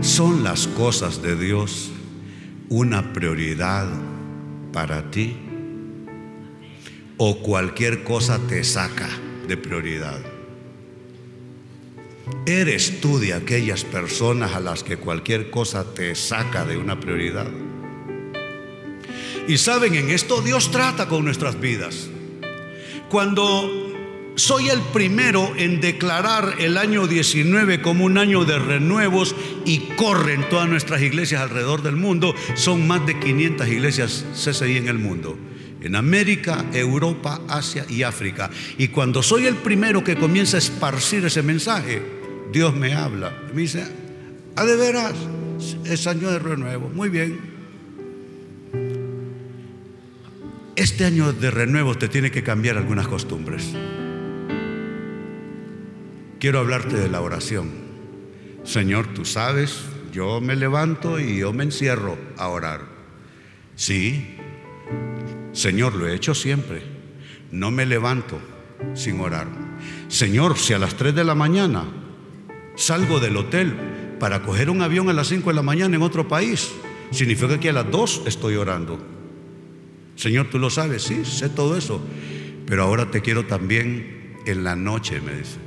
¿Son 0.00 0.44
las 0.44 0.68
cosas 0.68 1.22
de 1.22 1.36
Dios 1.36 1.90
una 2.68 3.12
prioridad 3.12 3.88
para 4.72 5.10
ti? 5.10 5.47
¿O 7.20 7.40
cualquier 7.40 8.04
cosa 8.04 8.38
te 8.48 8.62
saca 8.62 9.08
de 9.48 9.56
prioridad? 9.56 10.20
¿Eres 12.46 13.00
tú 13.00 13.18
de 13.18 13.34
aquellas 13.34 13.82
personas 13.82 14.54
a 14.54 14.60
las 14.60 14.84
que 14.84 14.98
cualquier 14.98 15.50
cosa 15.50 15.84
te 15.94 16.14
saca 16.14 16.64
de 16.64 16.76
una 16.76 17.00
prioridad? 17.00 17.48
Y 19.48 19.58
saben, 19.58 19.96
en 19.96 20.10
esto 20.10 20.42
Dios 20.42 20.70
trata 20.70 21.08
con 21.08 21.24
nuestras 21.24 21.58
vidas. 21.58 22.08
Cuando 23.10 23.68
soy 24.36 24.68
el 24.68 24.80
primero 24.80 25.56
en 25.56 25.80
declarar 25.80 26.54
el 26.60 26.78
año 26.78 27.08
19 27.08 27.82
como 27.82 28.04
un 28.04 28.16
año 28.16 28.44
de 28.44 28.60
renuevos 28.60 29.34
y 29.64 29.80
corren 29.96 30.48
todas 30.50 30.68
nuestras 30.68 31.02
iglesias 31.02 31.42
alrededor 31.42 31.82
del 31.82 31.96
mundo, 31.96 32.32
son 32.54 32.86
más 32.86 33.04
de 33.06 33.18
500 33.18 33.66
iglesias 33.66 34.24
CCI 34.34 34.76
en 34.76 34.86
el 34.86 35.00
mundo 35.00 35.36
en 35.80 35.96
América, 35.96 36.64
Europa, 36.72 37.40
Asia 37.48 37.84
y 37.88 38.02
África. 38.02 38.50
Y 38.76 38.88
cuando 38.88 39.22
soy 39.22 39.46
el 39.46 39.56
primero 39.56 40.02
que 40.02 40.16
comienza 40.16 40.56
a 40.56 40.58
esparcir 40.58 41.24
ese 41.24 41.42
mensaje, 41.42 42.02
Dios 42.52 42.74
me 42.74 42.94
habla. 42.94 43.36
Me 43.54 43.62
dice, 43.62 43.84
¿a 44.56 44.64
de 44.64 44.76
veras? 44.76 45.14
Es 45.84 46.06
año 46.06 46.30
de 46.30 46.38
renuevo. 46.38 46.88
Muy 46.88 47.08
bien. 47.08 47.38
Este 50.76 51.04
año 51.04 51.32
de 51.32 51.50
renuevo 51.50 51.96
te 51.96 52.08
tiene 52.08 52.30
que 52.30 52.42
cambiar 52.42 52.76
algunas 52.76 53.08
costumbres. 53.08 53.74
Quiero 56.38 56.60
hablarte 56.60 56.96
de 56.96 57.08
la 57.08 57.20
oración. 57.20 57.68
Señor, 58.62 59.12
tú 59.12 59.24
sabes, 59.24 59.80
yo 60.12 60.40
me 60.40 60.54
levanto 60.54 61.18
y 61.18 61.38
yo 61.38 61.52
me 61.52 61.64
encierro 61.64 62.16
a 62.36 62.48
orar. 62.48 62.82
Sí, 63.74 64.36
Señor, 65.58 65.96
lo 65.96 66.06
he 66.06 66.14
hecho 66.14 66.36
siempre. 66.36 66.82
No 67.50 67.72
me 67.72 67.84
levanto 67.84 68.38
sin 68.94 69.18
orar. 69.18 69.48
Señor, 70.06 70.56
si 70.56 70.72
a 70.72 70.78
las 70.78 70.94
3 70.94 71.12
de 71.16 71.24
la 71.24 71.34
mañana 71.34 71.82
salgo 72.76 73.18
del 73.18 73.36
hotel 73.36 73.74
para 74.20 74.42
coger 74.42 74.70
un 74.70 74.82
avión 74.82 75.08
a 75.08 75.12
las 75.12 75.26
5 75.26 75.50
de 75.50 75.56
la 75.56 75.62
mañana 75.62 75.96
en 75.96 76.02
otro 76.02 76.28
país, 76.28 76.70
significa 77.10 77.58
que 77.58 77.70
a 77.70 77.72
las 77.72 77.90
2 77.90 78.22
estoy 78.26 78.54
orando. 78.54 79.04
Señor, 80.14 80.48
tú 80.48 80.60
lo 80.60 80.70
sabes, 80.70 81.02
sí, 81.02 81.24
sé 81.24 81.48
todo 81.48 81.76
eso. 81.76 82.00
Pero 82.64 82.84
ahora 82.84 83.10
te 83.10 83.20
quiero 83.20 83.44
también 83.46 84.36
en 84.46 84.62
la 84.62 84.76
noche, 84.76 85.20
me 85.20 85.34
dice. 85.34 85.58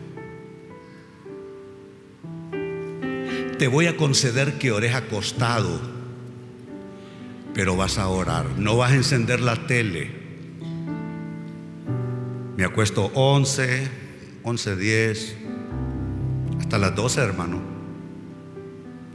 Te 3.58 3.68
voy 3.68 3.88
a 3.88 3.98
conceder 3.98 4.58
que 4.58 4.72
ores 4.72 4.96
acostado, 4.96 5.82
pero 7.54 7.76
vas 7.76 7.98
a 7.98 8.08
orar. 8.08 8.46
No 8.58 8.78
vas 8.78 8.92
a 8.92 8.96
encender 8.96 9.42
la 9.42 9.68
tele. 9.68 10.10
Me 12.58 12.66
acuesto 12.66 13.12
11, 13.14 13.88
11, 14.44 14.76
10, 14.76 15.36
hasta 16.60 16.78
las 16.78 16.96
12, 16.96 17.22
hermano. 17.22 17.62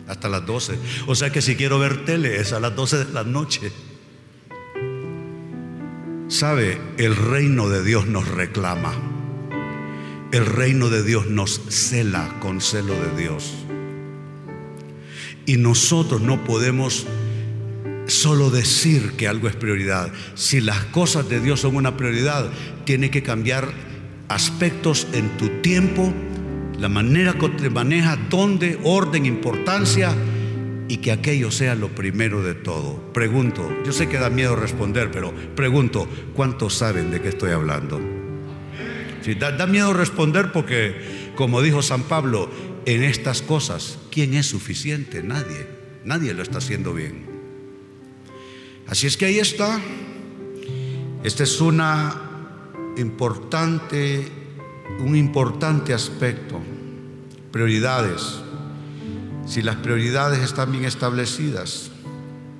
Hasta 0.09 0.29
las 0.29 0.44
12. 0.46 0.79
O 1.07 1.14
sea 1.14 1.31
que 1.31 1.42
si 1.42 1.57
quiero 1.57 1.79
ver 1.79 2.05
tele 2.05 2.40
es 2.40 2.53
a 2.53 2.61
las 2.61 2.75
12 2.75 3.05
de 3.05 3.12
la 3.12 3.25
noche. 3.25 3.72
¿Sabe? 6.29 6.79
El 6.99 7.14
reino 7.16 7.68
de 7.68 7.85
Dios 7.85 8.07
nos 8.07 8.27
reclama. 8.29 8.92
El 10.33 10.44
reino 10.44 10.88
de 10.88 11.03
Dios 11.03 11.27
nos 11.27 11.61
cela 11.68 12.37
con 12.40 12.61
celo 12.61 12.94
de 12.94 13.22
Dios. 13.22 13.55
Y 15.46 15.57
nosotros 15.57 16.20
no 16.20 16.42
podemos 16.44 17.07
solo 18.07 18.51
decir 18.51 19.12
que 19.12 19.29
algo 19.29 19.49
es 19.49 19.57
prioridad. 19.57 20.12
Si 20.35 20.61
las 20.61 20.85
cosas 20.87 21.29
de 21.29 21.40
Dios 21.40 21.61
son 21.61 21.77
una 21.77 21.97
prioridad, 21.97 22.51
tiene 22.85 23.11
que 23.11 23.23
cambiar 23.23 23.69
aspectos 24.29 25.07
en 25.12 25.37
tu 25.37 25.49
tiempo, 25.62 26.12
la 26.79 26.88
manera 26.88 27.35
que 27.35 27.49
te 27.51 27.71
maneja, 27.71 28.16
dónde, 28.29 28.79
orden, 28.83 29.27
importancia 29.27 30.14
y 30.88 30.99
que 30.99 31.12
aquello 31.12 31.51
sea 31.51 31.75
lo 31.75 31.88
primero 31.88 32.42
de 32.42 32.55
todo. 32.55 33.12
Pregunto, 33.12 33.69
yo 33.85 33.92
sé 33.92 34.09
que 34.09 34.19
da 34.19 34.31
miedo 34.31 34.57
responder, 34.57 35.11
pero 35.11 35.33
pregunto, 35.55 36.09
¿cuántos 36.35 36.75
saben 36.75 37.11
de 37.11 37.21
qué 37.21 37.29
estoy 37.29 37.53
hablando? 37.53 38.01
Si 39.23 39.35
da, 39.35 39.53
da 39.53 39.66
miedo 39.66 39.92
responder 39.92 40.53
porque, 40.53 41.33
como 41.35 41.61
dijo 41.62 41.83
San 41.83 42.03
Pablo, 42.05 42.49
en 42.85 43.03
estas 43.03 43.42
cosas, 43.42 43.99
¿quién 44.12 44.35
es 44.35 44.47
suficiente? 44.47 45.23
Nadie, 45.25 45.66
nadie 46.05 46.35
lo 46.35 46.42
está 46.42 46.59
haciendo 46.59 46.95
bien. 46.95 47.36
Así 48.88 49.07
es 49.07 49.16
que 49.16 49.27
ahí 49.27 49.38
está. 49.38 49.81
Este 51.25 51.42
es 51.42 51.61
una 51.61 52.22
importante, 52.96 54.27
un 55.01 55.16
importante 55.16 55.92
aspecto. 55.92 56.61
Prioridades. 57.51 58.40
Si 59.46 59.62
las 59.62 59.77
prioridades 59.77 60.40
están 60.40 60.72
bien 60.72 60.85
establecidas, 60.85 61.90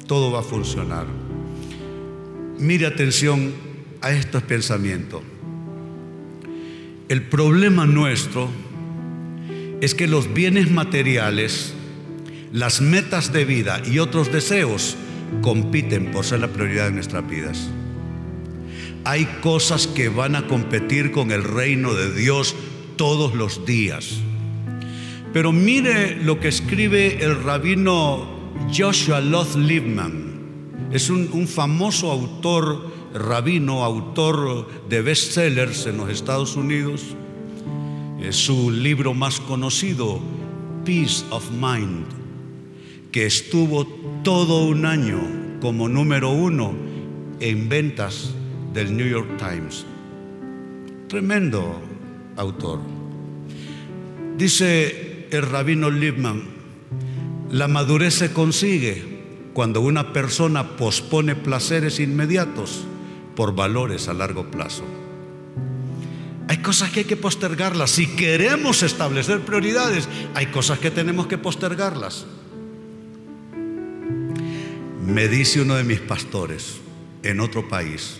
todo 0.06 0.32
va 0.32 0.40
a 0.40 0.42
funcionar. 0.42 1.06
Mire 2.58 2.86
atención 2.86 3.52
a 4.00 4.12
estos 4.12 4.42
pensamientos. 4.42 5.22
El 7.08 7.22
problema 7.22 7.86
nuestro 7.86 8.48
es 9.80 9.94
que 9.94 10.08
los 10.08 10.32
bienes 10.32 10.70
materiales, 10.70 11.72
las 12.52 12.80
metas 12.80 13.32
de 13.32 13.44
vida 13.44 13.80
y 13.86 14.00
otros 14.00 14.32
deseos 14.32 14.96
compiten 15.42 16.10
por 16.10 16.24
ser 16.24 16.40
la 16.40 16.48
prioridad 16.48 16.86
de 16.86 16.92
nuestras 16.92 17.28
vidas. 17.28 17.68
Hay 19.04 19.26
cosas 19.40 19.86
que 19.86 20.08
van 20.08 20.34
a 20.34 20.46
competir 20.46 21.12
con 21.12 21.30
el 21.30 21.44
reino 21.44 21.94
de 21.94 22.12
Dios 22.12 22.54
todos 22.96 23.34
los 23.34 23.64
días. 23.64 24.20
Pero 25.32 25.52
mire 25.52 26.16
lo 26.16 26.40
que 26.40 26.48
escribe 26.48 27.22
el 27.22 27.42
rabino 27.42 28.26
Joshua 28.74 29.20
Loth 29.20 29.54
Liebman. 29.54 30.88
Es 30.92 31.10
un, 31.10 31.46
famoso 31.46 32.10
autor, 32.10 32.90
rabino, 33.12 33.84
autor 33.84 34.68
de 34.88 35.02
bestsellers 35.02 35.86
en 35.86 35.98
los 35.98 36.10
Estados 36.10 36.56
Unidos. 36.56 37.02
Es 38.22 38.36
su 38.36 38.70
libro 38.70 39.14
más 39.14 39.40
conocido, 39.40 40.20
Peace 40.84 41.24
of 41.30 41.50
Mind, 41.50 42.06
que 43.12 43.26
estuvo 43.26 43.84
todo 44.26 44.64
un 44.64 44.86
año 44.86 45.20
como 45.60 45.88
número 45.88 46.30
uno 46.32 46.74
en 47.38 47.68
ventas 47.68 48.34
del 48.74 48.96
New 48.96 49.06
York 49.06 49.36
Times. 49.38 49.86
Tremendo 51.06 51.80
autor. 52.36 52.80
Dice 54.36 55.28
el 55.30 55.42
rabino 55.42 55.92
Liebman, 55.92 56.42
la 57.52 57.68
madurez 57.68 58.14
se 58.14 58.32
consigue 58.32 59.04
cuando 59.54 59.80
una 59.80 60.12
persona 60.12 60.76
pospone 60.76 61.36
placeres 61.36 62.00
inmediatos 62.00 62.84
por 63.36 63.54
valores 63.54 64.08
a 64.08 64.12
largo 64.12 64.50
plazo. 64.50 64.82
Hay 66.48 66.56
cosas 66.56 66.90
que 66.90 66.98
hay 66.98 67.06
que 67.06 67.16
postergarlas. 67.16 67.92
Si 67.92 68.08
queremos 68.08 68.82
establecer 68.82 69.42
prioridades, 69.42 70.08
hay 70.34 70.46
cosas 70.46 70.80
que 70.80 70.90
tenemos 70.90 71.28
que 71.28 71.38
postergarlas. 71.38 72.26
Me 75.06 75.28
dice 75.28 75.60
uno 75.60 75.76
de 75.76 75.84
mis 75.84 76.00
pastores 76.00 76.80
en 77.22 77.38
otro 77.38 77.68
país, 77.68 78.18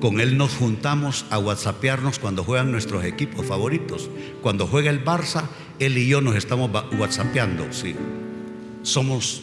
con 0.00 0.20
él 0.20 0.38
nos 0.38 0.54
juntamos 0.54 1.26
a 1.30 1.38
whatsappearnos 1.38 2.20
cuando 2.20 2.44
juegan 2.44 2.70
nuestros 2.70 3.04
equipos 3.04 3.44
favoritos. 3.44 4.08
Cuando 4.40 4.68
juega 4.68 4.90
el 4.90 5.04
Barça, 5.04 5.48
él 5.80 5.98
y 5.98 6.06
yo 6.06 6.20
nos 6.20 6.36
estamos 6.36 6.70
whatsappeando, 6.96 7.72
sí. 7.72 7.96
Somos 8.82 9.42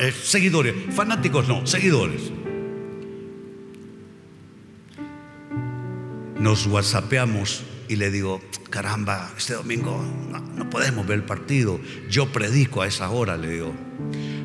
eh, 0.00 0.12
seguidores, 0.12 0.74
fanáticos 0.94 1.48
no, 1.48 1.66
seguidores. 1.66 2.20
Nos 6.38 6.66
whatsappeamos 6.66 7.62
y 7.88 7.96
le 7.96 8.10
digo, 8.10 8.42
caramba, 8.68 9.32
este 9.38 9.54
domingo 9.54 10.04
no, 10.30 10.40
no 10.40 10.68
podemos 10.68 11.06
ver 11.06 11.20
el 11.20 11.24
partido. 11.24 11.80
Yo 12.10 12.30
predico 12.30 12.82
a 12.82 12.86
esa 12.86 13.08
hora, 13.08 13.38
le 13.38 13.48
digo. 13.48 13.72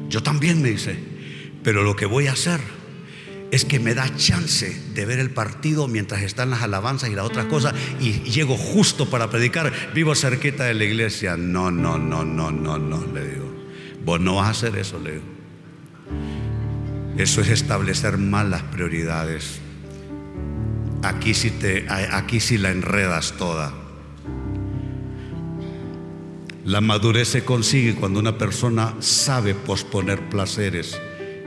Yo 0.07 0.23
también 0.23 0.61
me 0.61 0.69
dice, 0.69 1.16
pero 1.67 1.83
lo 1.83 1.97
que 1.97 2.05
voy 2.05 2.27
a 2.27 2.31
hacer 2.31 2.61
es 3.51 3.65
que 3.65 3.77
me 3.77 3.93
da 3.93 4.15
chance 4.15 4.73
de 4.93 5.05
ver 5.05 5.19
el 5.19 5.31
partido 5.31 5.89
mientras 5.89 6.21
están 6.21 6.49
las 6.49 6.61
alabanzas 6.61 7.09
y 7.09 7.13
las 7.13 7.25
otras 7.25 7.47
cosas 7.47 7.73
y 7.99 8.21
llego 8.21 8.55
justo 8.55 9.09
para 9.09 9.29
predicar, 9.29 9.73
vivo 9.93 10.15
cerquita 10.15 10.63
de 10.63 10.75
la 10.75 10.85
iglesia. 10.85 11.35
No, 11.35 11.69
no, 11.69 11.97
no, 11.97 12.23
no, 12.23 12.51
no, 12.51 12.77
no, 12.77 13.05
le 13.13 13.27
digo. 13.27 13.53
Vos 14.05 14.21
no 14.21 14.35
vas 14.35 14.47
a 14.47 14.51
hacer 14.51 14.77
eso, 14.77 14.97
le 14.97 15.15
digo. 15.15 15.25
Eso 17.17 17.41
es 17.41 17.49
establecer 17.49 18.17
malas 18.17 18.63
prioridades. 18.63 19.59
Aquí 21.03 21.33
sí, 21.33 21.51
te, 21.51 21.85
aquí 21.89 22.39
sí 22.39 22.57
la 22.57 22.71
enredas 22.71 23.33
toda. 23.37 23.73
La 26.63 26.79
madurez 26.79 27.27
se 27.27 27.43
consigue 27.43 27.95
cuando 27.95 28.21
una 28.21 28.37
persona 28.37 28.95
sabe 29.01 29.53
posponer 29.53 30.29
placeres 30.29 30.97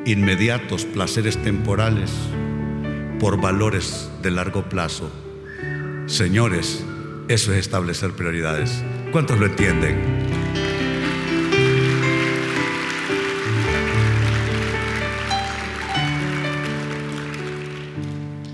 inmediatos, 0.06 0.84
placeres 0.84 1.42
temporales, 1.42 2.10
por 3.18 3.40
valores 3.40 4.10
de 4.22 4.30
largo 4.30 4.68
plazo. 4.68 5.10
Señores, 6.06 6.82
eso 7.28 7.52
es 7.52 7.58
establecer 7.58 8.12
prioridades. 8.12 8.82
¿Cuántos 9.12 9.38
lo 9.38 9.46
entienden? 9.46 10.20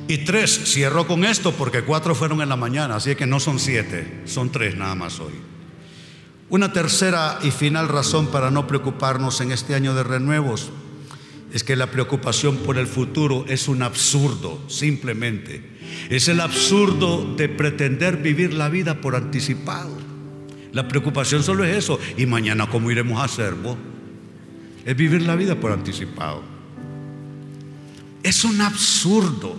Y 0.08 0.18
tres, 0.18 0.72
cierro 0.72 1.06
con 1.06 1.24
esto 1.24 1.52
porque 1.52 1.82
cuatro 1.82 2.14
fueron 2.14 2.40
en 2.40 2.48
la 2.48 2.56
mañana, 2.56 2.96
así 2.96 3.14
que 3.16 3.26
no 3.26 3.40
son 3.40 3.58
siete, 3.58 4.22
son 4.24 4.50
tres 4.50 4.76
nada 4.76 4.94
más 4.94 5.20
hoy. 5.20 5.32
Una 6.48 6.72
tercera 6.72 7.38
y 7.42 7.50
final 7.50 7.88
razón 7.88 8.28
para 8.28 8.50
no 8.50 8.66
preocuparnos 8.66 9.40
en 9.40 9.50
este 9.50 9.74
año 9.74 9.94
de 9.94 10.04
renuevos 10.04 10.70
es 11.52 11.64
que 11.64 11.76
la 11.76 11.90
preocupación 11.90 12.56
por 12.58 12.78
el 12.78 12.86
futuro 12.86 13.44
es 13.48 13.68
un 13.68 13.82
absurdo, 13.82 14.62
simplemente. 14.68 15.62
Es 16.10 16.28
el 16.28 16.40
absurdo 16.40 17.34
de 17.36 17.48
pretender 17.48 18.18
vivir 18.18 18.52
la 18.52 18.68
vida 18.68 19.00
por 19.00 19.16
anticipado. 19.16 19.96
La 20.72 20.88
preocupación 20.88 21.42
solo 21.42 21.64
es 21.64 21.76
eso. 21.76 21.98
¿Y 22.16 22.26
mañana 22.26 22.68
cómo 22.68 22.90
iremos 22.90 23.20
a 23.20 23.24
hacer 23.24 23.54
vos? 23.54 23.78
Es 24.84 24.96
vivir 24.96 25.22
la 25.22 25.36
vida 25.36 25.58
por 25.58 25.72
anticipado. 25.72 26.42
Es 28.22 28.44
un 28.44 28.60
absurdo. 28.60 29.56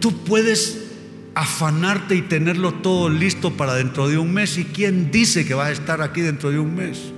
Tú 0.00 0.12
puedes 0.24 0.88
afanarte 1.34 2.16
y 2.16 2.22
tenerlo 2.22 2.74
todo 2.74 3.08
listo 3.08 3.56
para 3.56 3.74
dentro 3.74 4.08
de 4.08 4.18
un 4.18 4.32
mes. 4.32 4.58
¿Y 4.58 4.64
quién 4.64 5.10
dice 5.10 5.46
que 5.46 5.54
vas 5.54 5.68
a 5.68 5.72
estar 5.72 6.02
aquí 6.02 6.20
dentro 6.20 6.50
de 6.50 6.58
un 6.58 6.74
mes? 6.74 7.12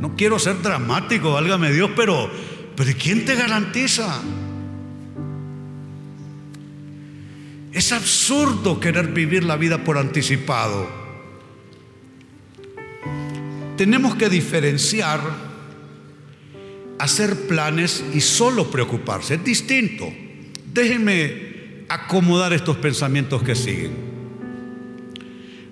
No 0.00 0.16
quiero 0.16 0.38
ser 0.38 0.60
dramático, 0.62 1.32
válgame 1.32 1.72
Dios, 1.72 1.90
pero, 1.94 2.30
pero 2.76 2.92
¿quién 2.98 3.24
te 3.24 3.34
garantiza? 3.34 4.20
Es 7.72 7.92
absurdo 7.92 8.78
querer 8.80 9.08
vivir 9.08 9.44
la 9.44 9.56
vida 9.56 9.84
por 9.84 9.98
anticipado. 9.98 10.88
Tenemos 13.76 14.14
que 14.16 14.28
diferenciar 14.28 15.20
hacer 17.02 17.48
planes 17.48 18.04
y 18.14 18.20
solo 18.20 18.70
preocuparse. 18.70 19.34
Es 19.34 19.44
distinto. 19.44 20.12
Déjenme 20.72 21.84
acomodar 21.88 22.52
estos 22.52 22.76
pensamientos 22.76 23.42
que 23.42 23.56
siguen. 23.56 23.92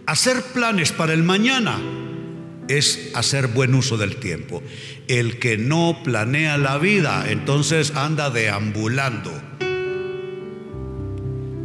Hacer 0.07 0.43
planes 0.53 0.91
para 0.91 1.13
el 1.13 1.23
mañana 1.23 1.79
es 2.79 3.11
hacer 3.15 3.49
buen 3.49 3.75
uso 3.75 3.97
del 3.97 4.17
tiempo. 4.17 4.63
El 5.09 5.39
que 5.39 5.59
no 5.59 6.03
planea 6.05 6.57
la 6.57 6.79
vida, 6.79 7.27
entonces 7.29 7.93
anda 7.97 8.31
deambulando. 8.31 9.33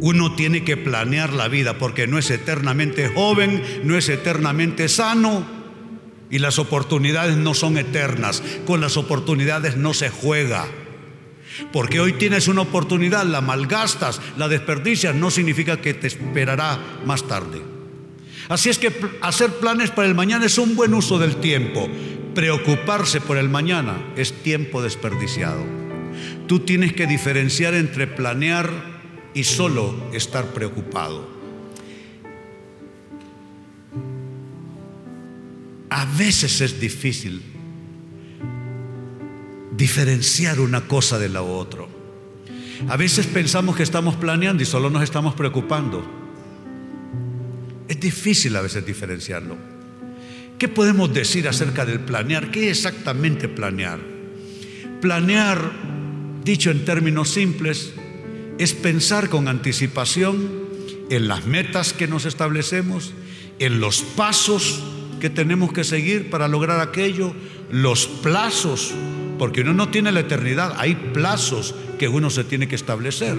Uno 0.00 0.34
tiene 0.34 0.64
que 0.64 0.76
planear 0.76 1.32
la 1.32 1.48
vida 1.48 1.78
porque 1.78 2.06
no 2.06 2.18
es 2.18 2.30
eternamente 2.30 3.08
joven, 3.08 3.62
no 3.84 3.96
es 3.96 4.08
eternamente 4.08 4.88
sano 4.88 5.46
y 6.30 6.38
las 6.38 6.58
oportunidades 6.58 7.36
no 7.36 7.54
son 7.54 7.78
eternas. 7.78 8.42
Con 8.66 8.80
las 8.80 8.96
oportunidades 8.96 9.76
no 9.76 9.94
se 9.94 10.10
juega. 10.10 10.66
Porque 11.72 12.00
hoy 12.00 12.14
tienes 12.14 12.48
una 12.48 12.62
oportunidad, 12.62 13.24
la 13.24 13.40
malgastas, 13.40 14.20
la 14.36 14.48
desperdicias, 14.48 15.14
no 15.14 15.30
significa 15.30 15.80
que 15.80 15.94
te 15.94 16.08
esperará 16.08 16.78
más 17.06 17.26
tarde. 17.26 17.75
Así 18.48 18.68
es 18.68 18.78
que 18.78 18.92
hacer 19.22 19.50
planes 19.54 19.90
para 19.90 20.06
el 20.06 20.14
mañana 20.14 20.46
es 20.46 20.58
un 20.58 20.76
buen 20.76 20.94
uso 20.94 21.18
del 21.18 21.36
tiempo. 21.36 21.88
Preocuparse 22.34 23.20
por 23.20 23.38
el 23.38 23.48
mañana 23.48 23.96
es 24.16 24.32
tiempo 24.42 24.82
desperdiciado. 24.82 25.64
Tú 26.46 26.60
tienes 26.60 26.92
que 26.92 27.06
diferenciar 27.06 27.74
entre 27.74 28.06
planear 28.06 28.70
y 29.34 29.44
solo 29.44 29.94
estar 30.12 30.46
preocupado. 30.46 31.28
A 35.90 36.04
veces 36.16 36.60
es 36.60 36.78
difícil 36.78 37.42
diferenciar 39.76 40.60
una 40.60 40.86
cosa 40.86 41.18
de 41.18 41.28
la 41.28 41.42
otra. 41.42 41.84
A 42.88 42.96
veces 42.96 43.26
pensamos 43.26 43.76
que 43.76 43.82
estamos 43.82 44.14
planeando 44.16 44.62
y 44.62 44.66
solo 44.66 44.90
nos 44.90 45.02
estamos 45.02 45.34
preocupando. 45.34 46.25
Es 47.88 48.00
difícil 48.00 48.56
a 48.56 48.62
veces 48.62 48.84
diferenciarlo. 48.84 49.56
¿Qué 50.58 50.68
podemos 50.68 51.12
decir 51.12 51.48
acerca 51.48 51.84
del 51.84 52.00
planear? 52.00 52.50
¿Qué 52.50 52.70
es 52.70 52.78
exactamente 52.78 53.48
planear? 53.48 54.00
Planear, 55.00 55.70
dicho 56.42 56.70
en 56.70 56.84
términos 56.84 57.28
simples, 57.28 57.92
es 58.58 58.72
pensar 58.72 59.28
con 59.28 59.48
anticipación 59.48 60.66
en 61.10 61.28
las 61.28 61.46
metas 61.46 61.92
que 61.92 62.08
nos 62.08 62.24
establecemos, 62.24 63.12
en 63.58 63.80
los 63.80 64.00
pasos 64.00 64.82
que 65.20 65.30
tenemos 65.30 65.72
que 65.72 65.84
seguir 65.84 66.30
para 66.30 66.48
lograr 66.48 66.80
aquello, 66.80 67.34
los 67.70 68.06
plazos, 68.06 68.94
porque 69.38 69.60
uno 69.60 69.74
no 69.74 69.90
tiene 69.90 70.10
la 70.10 70.20
eternidad, 70.20 70.74
hay 70.78 70.94
plazos 70.94 71.74
que 71.98 72.08
uno 72.08 72.30
se 72.30 72.44
tiene 72.44 72.66
que 72.66 72.76
establecer. 72.76 73.36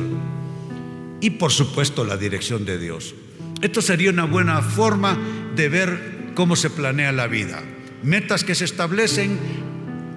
Y 1.19 1.31
por 1.31 1.51
supuesto 1.51 2.05
la 2.05 2.15
dirección 2.15 2.63
de 2.63 2.77
Dios. 2.77 3.15
Esto 3.61 3.81
sería 3.81 4.11
una 4.11 4.25
buena 4.25 4.61
forma 4.61 5.17
de 5.55 5.69
ver 5.69 6.31
cómo 6.35 6.55
se 6.55 6.69
planea 6.69 7.11
la 7.11 7.27
vida. 7.27 7.63
Metas 8.03 8.43
que 8.43 8.53
se 8.53 8.65
establecen, 8.65 9.39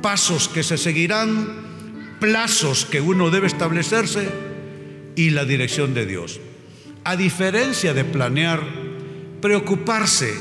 pasos 0.02 0.48
que 0.48 0.62
se 0.62 0.76
seguirán, 0.76 2.18
plazos 2.20 2.84
que 2.84 3.00
uno 3.00 3.30
debe 3.30 3.46
establecerse 3.46 4.28
y 5.16 5.30
la 5.30 5.46
dirección 5.46 5.94
de 5.94 6.04
Dios. 6.04 6.40
A 7.04 7.16
diferencia 7.16 7.94
de 7.94 8.04
planear, 8.04 8.62
preocuparse. 9.40 10.34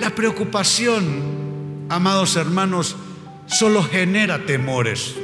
La 0.00 0.14
preocupación, 0.14 1.84
amados 1.90 2.36
hermanos, 2.36 2.96
solo 3.46 3.82
genera 3.82 4.46
temores. 4.46 5.14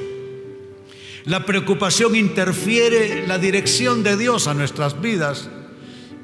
La 1.24 1.46
preocupación 1.46 2.14
interfiere 2.14 3.26
la 3.26 3.38
dirección 3.38 4.02
de 4.02 4.18
Dios 4.18 4.46
a 4.46 4.52
nuestras 4.52 5.00
vidas 5.00 5.48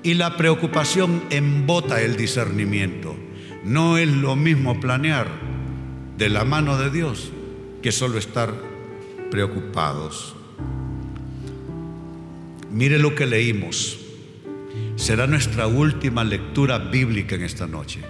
y 0.03 0.15
la 0.15 0.37
preocupación 0.37 1.23
embota 1.31 2.01
el 2.03 2.17
discernimiento. 2.17 3.17
No 3.65 3.99
es 3.99 4.09
lo 4.09 4.35
mismo 4.37 4.81
planear 4.81 5.29
de 6.19 6.29
la 6.29 6.45
mano 6.45 6.77
de 6.77 6.91
Dios 6.91 7.31
que 7.83 7.93
solo 7.93 8.19
estar 8.19 8.53
preocupados. 9.31 10.35
Mire 12.73 12.99
lo 12.99 13.15
que 13.15 13.27
leímos. 13.27 13.99
Será 14.97 15.27
nuestra 15.27 15.67
última 15.67 16.25
lectura 16.25 16.79
bíblica 16.79 17.35
en 17.35 17.43
esta 17.43 17.67
noche. 17.67 18.01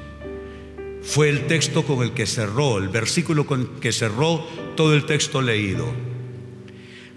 Fue 1.03 1.29
el 1.29 1.47
texto 1.47 1.85
con 1.85 2.03
el 2.03 2.13
que 2.13 2.27
cerró, 2.27 2.79
el 2.79 2.89
versículo 2.89 3.47
con 3.47 3.61
el 3.61 3.67
que 3.81 3.93
cerró 3.93 4.47
todo 4.77 4.95
el 4.95 5.05
texto 5.05 5.43
leído. 5.43 5.87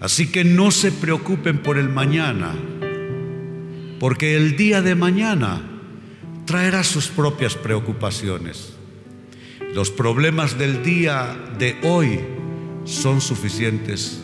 Así 0.00 0.30
que 0.30 0.44
no 0.44 0.70
se 0.70 0.92
preocupen 0.92 1.58
por 1.58 1.78
el 1.78 1.88
mañana, 1.88 2.54
porque 3.98 4.36
el 4.36 4.56
día 4.56 4.82
de 4.82 4.94
mañana 4.94 5.62
traerá 6.44 6.84
sus 6.84 7.08
propias 7.08 7.54
preocupaciones. 7.54 8.74
Los 9.74 9.90
problemas 9.90 10.58
del 10.58 10.82
día 10.82 11.36
de 11.58 11.76
hoy 11.82 12.20
son 12.84 13.20
suficientes 13.20 14.20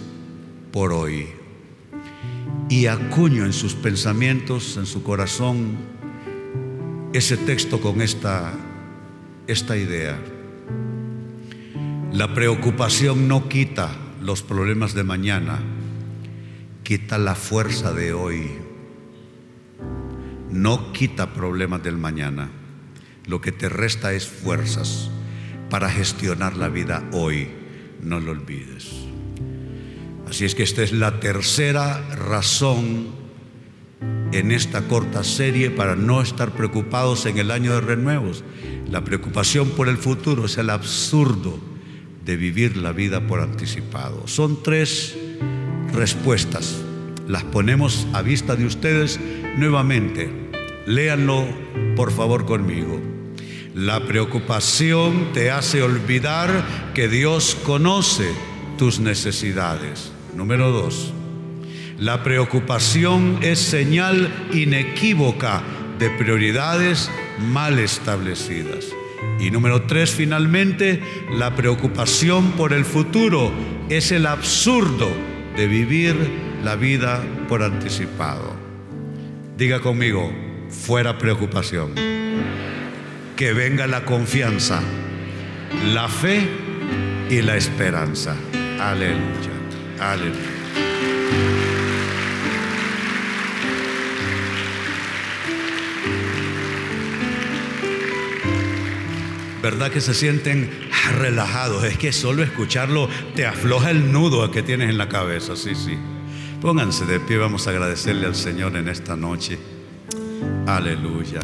por 0.70 0.92
hoy 0.92 1.26
y 2.68 2.86
acuño 2.86 3.44
en 3.44 3.52
sus 3.52 3.74
pensamientos, 3.74 4.78
en 4.78 4.86
su 4.86 5.02
corazón, 5.02 5.76
ese 7.12 7.36
texto 7.36 7.80
con 7.80 8.00
esta, 8.00 8.54
esta 9.46 9.76
idea. 9.76 10.18
La 12.12 12.32
preocupación 12.34 13.28
no 13.28 13.48
quita 13.48 13.90
los 14.22 14.42
problemas 14.42 14.94
de 14.94 15.04
mañana, 15.04 15.60
quita 16.82 17.18
la 17.18 17.34
fuerza 17.34 17.92
de 17.92 18.14
hoy. 18.14 18.61
No 20.52 20.92
quita 20.92 21.32
problemas 21.32 21.82
del 21.82 21.96
mañana. 21.96 22.50
Lo 23.26 23.40
que 23.40 23.52
te 23.52 23.68
resta 23.68 24.12
es 24.12 24.26
fuerzas 24.28 25.10
para 25.70 25.88
gestionar 25.88 26.56
la 26.58 26.68
vida 26.68 27.08
hoy. 27.12 27.48
No 28.02 28.20
lo 28.20 28.32
olvides. 28.32 28.90
Así 30.28 30.44
es 30.44 30.54
que 30.54 30.62
esta 30.62 30.82
es 30.82 30.92
la 30.92 31.20
tercera 31.20 32.00
razón 32.16 33.08
en 34.32 34.50
esta 34.50 34.88
corta 34.88 35.24
serie 35.24 35.70
para 35.70 35.96
no 35.96 36.20
estar 36.20 36.52
preocupados 36.52 37.24
en 37.26 37.38
el 37.38 37.50
año 37.50 37.72
de 37.74 37.80
renuevos. 37.80 38.44
La 38.90 39.04
preocupación 39.04 39.70
por 39.70 39.88
el 39.88 39.96
futuro 39.96 40.44
es 40.44 40.58
el 40.58 40.68
absurdo 40.68 41.58
de 42.24 42.36
vivir 42.36 42.76
la 42.76 42.92
vida 42.92 43.26
por 43.26 43.40
anticipado. 43.40 44.26
Son 44.28 44.62
tres 44.62 45.16
respuestas. 45.94 46.82
Las 47.26 47.44
ponemos 47.44 48.06
a 48.12 48.20
vista 48.20 48.54
de 48.56 48.66
ustedes 48.66 49.18
nuevamente. 49.56 50.41
Léanlo 50.86 51.46
por 51.96 52.12
favor 52.12 52.44
conmigo. 52.44 53.00
La 53.74 54.04
preocupación 54.06 55.32
te 55.32 55.50
hace 55.50 55.82
olvidar 55.82 56.92
que 56.94 57.08
Dios 57.08 57.56
conoce 57.64 58.28
tus 58.76 59.00
necesidades. 59.00 60.12
Número 60.34 60.70
dos, 60.70 61.12
la 61.98 62.22
preocupación 62.22 63.38
es 63.42 63.60
señal 63.60 64.28
inequívoca 64.52 65.62
de 65.98 66.10
prioridades 66.10 67.10
mal 67.38 67.78
establecidas. 67.78 68.86
Y 69.38 69.50
número 69.50 69.82
tres, 69.82 70.10
finalmente, 70.10 71.00
la 71.30 71.54
preocupación 71.54 72.52
por 72.52 72.72
el 72.72 72.84
futuro 72.84 73.52
es 73.88 74.12
el 74.12 74.26
absurdo 74.26 75.08
de 75.56 75.66
vivir 75.66 76.16
la 76.64 76.76
vida 76.76 77.22
por 77.48 77.62
anticipado. 77.62 78.52
Diga 79.56 79.80
conmigo, 79.80 80.30
fuera 80.72 81.18
preocupación. 81.18 81.94
Que 83.36 83.52
venga 83.52 83.86
la 83.86 84.04
confianza, 84.04 84.80
la 85.92 86.08
fe 86.08 86.48
y 87.30 87.42
la 87.42 87.56
esperanza. 87.56 88.36
Aleluya. 88.80 89.52
¿Verdad 99.62 99.92
que 99.92 100.00
se 100.00 100.12
sienten 100.12 100.68
relajados? 101.18 101.84
Es 101.84 101.96
que 101.96 102.12
solo 102.12 102.42
escucharlo 102.42 103.08
te 103.36 103.46
afloja 103.46 103.90
el 103.90 104.10
nudo 104.10 104.50
que 104.50 104.64
tienes 104.64 104.90
en 104.90 104.98
la 104.98 105.08
cabeza. 105.08 105.54
Sí, 105.54 105.76
sí. 105.76 105.96
Pónganse 106.60 107.04
de 107.06 107.20
pie, 107.20 107.38
vamos 107.38 107.68
a 107.68 107.70
agradecerle 107.70 108.26
al 108.26 108.34
Señor 108.34 108.76
en 108.76 108.88
esta 108.88 109.14
noche. 109.14 109.58
Aleluya. 110.66 111.40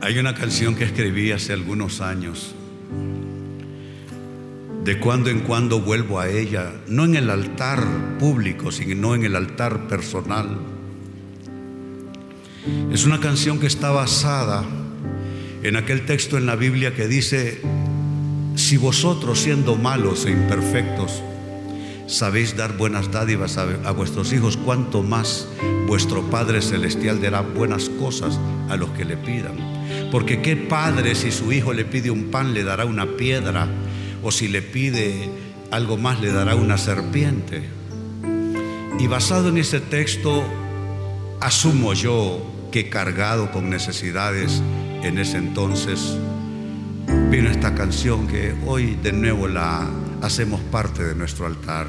Hay 0.00 0.18
una 0.18 0.34
canción 0.34 0.76
que 0.76 0.84
escribí 0.84 1.32
hace 1.32 1.52
algunos 1.52 2.00
años 2.00 2.54
de 4.84 4.98
cuando 5.00 5.30
en 5.30 5.40
cuando 5.40 5.80
vuelvo 5.80 6.20
a 6.20 6.28
ella, 6.28 6.72
no 6.86 7.04
en 7.04 7.16
el 7.16 7.28
altar 7.28 7.84
público, 8.18 8.70
sino 8.70 9.14
en 9.14 9.24
el 9.24 9.34
altar 9.34 9.88
personal. 9.88 10.56
Es 12.92 13.04
una 13.04 13.20
canción 13.20 13.58
que 13.58 13.66
está 13.66 13.90
basada 13.90 14.64
en 15.62 15.76
aquel 15.76 16.06
texto 16.06 16.38
en 16.38 16.46
la 16.46 16.56
Biblia 16.56 16.94
que 16.94 17.08
dice, 17.08 17.60
si 18.54 18.76
vosotros 18.76 19.40
siendo 19.40 19.74
malos 19.74 20.24
e 20.24 20.30
imperfectos 20.30 21.22
sabéis 22.10 22.56
dar 22.56 22.76
buenas 22.76 23.10
dádivas 23.10 23.56
a, 23.56 23.90
vuestros 23.92 24.32
hijos, 24.32 24.56
cuanto 24.56 25.02
más 25.02 25.46
vuestro 25.86 26.28
Padre 26.28 26.60
Celestial 26.60 27.22
dará 27.22 27.40
buenas 27.40 27.88
cosas 27.88 28.38
a 28.68 28.76
los 28.76 28.90
que 28.90 29.04
le 29.04 29.16
pidan. 29.16 29.56
Porque 30.10 30.42
qué 30.42 30.56
padre 30.56 31.14
si 31.14 31.30
su 31.30 31.52
hijo 31.52 31.72
le 31.72 31.84
pide 31.84 32.10
un 32.10 32.30
pan 32.30 32.52
le 32.52 32.64
dará 32.64 32.84
una 32.84 33.06
piedra 33.16 33.68
o 34.22 34.30
si 34.30 34.48
le 34.48 34.60
pide 34.60 35.30
algo 35.70 35.96
más 35.96 36.20
le 36.20 36.32
dará 36.32 36.56
una 36.56 36.78
serpiente. 36.78 37.62
Y 38.98 39.06
basado 39.06 39.48
en 39.48 39.58
ese 39.58 39.80
texto, 39.80 40.44
asumo 41.40 41.94
yo 41.94 42.68
que 42.72 42.88
cargado 42.88 43.50
con 43.50 43.70
necesidades 43.70 44.62
en 45.02 45.18
ese 45.18 45.38
entonces, 45.38 46.16
vino 47.30 47.50
esta 47.50 47.74
canción 47.74 48.26
que 48.26 48.54
hoy 48.66 48.96
de 48.96 49.12
nuevo 49.12 49.48
la 49.48 49.88
hacemos 50.22 50.60
parte 50.60 51.02
de 51.02 51.14
nuestro 51.14 51.46
altar. 51.46 51.86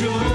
You. 0.00 0.29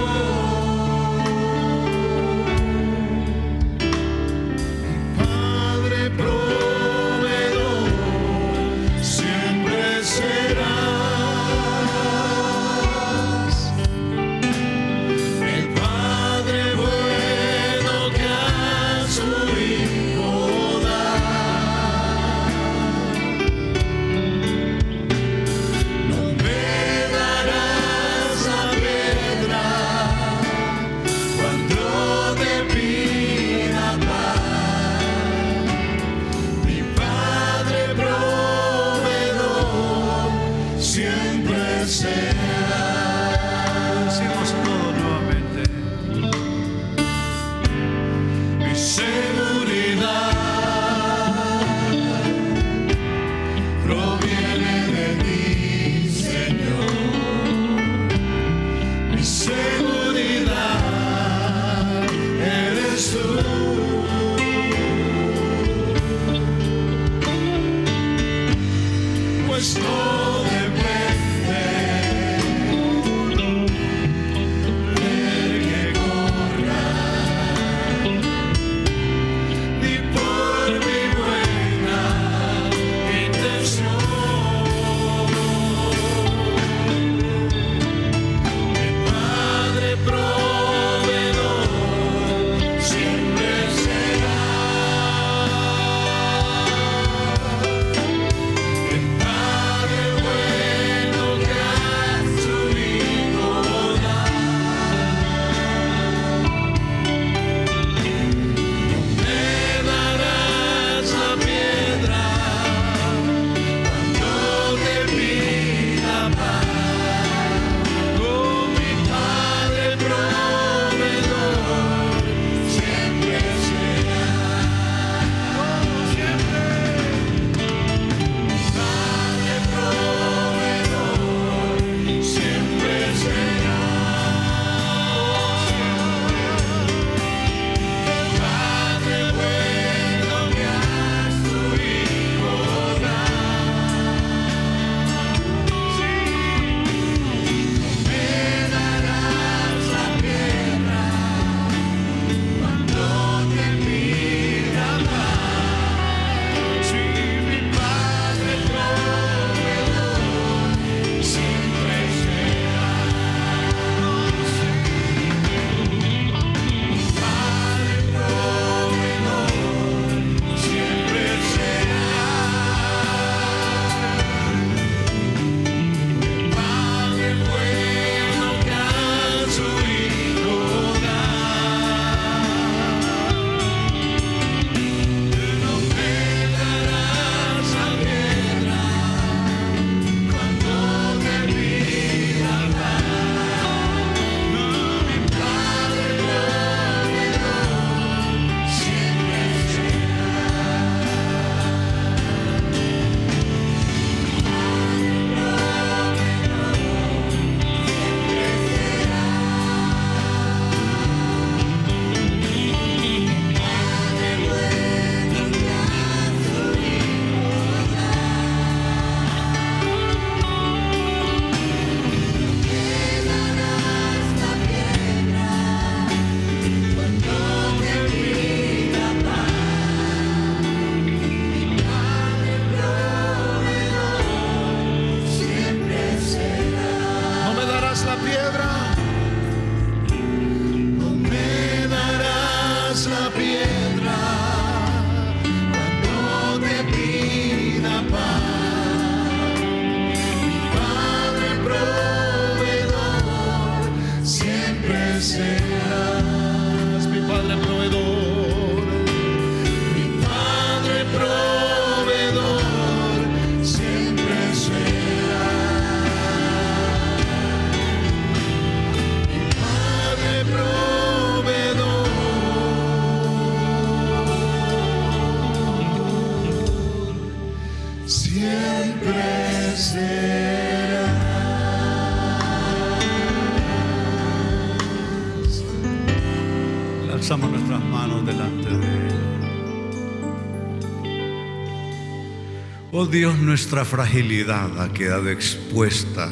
Oh 292.91 293.07
Dios, 293.07 293.39
nuestra 293.39 293.83
fragilidad 293.83 294.79
ha 294.79 294.93
quedado 294.93 295.31
expuesta 295.31 296.29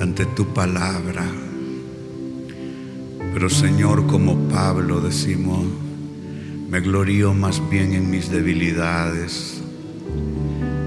ante 0.00 0.24
tu 0.26 0.46
palabra. 0.54 1.26
Pero 3.34 3.50
Señor, 3.50 4.06
como 4.06 4.48
Pablo 4.48 5.00
decimos, 5.00 5.66
me 6.68 6.78
glorío 6.78 7.34
más 7.34 7.60
bien 7.68 7.94
en 7.94 8.08
mis 8.08 8.30
debilidades 8.30 9.60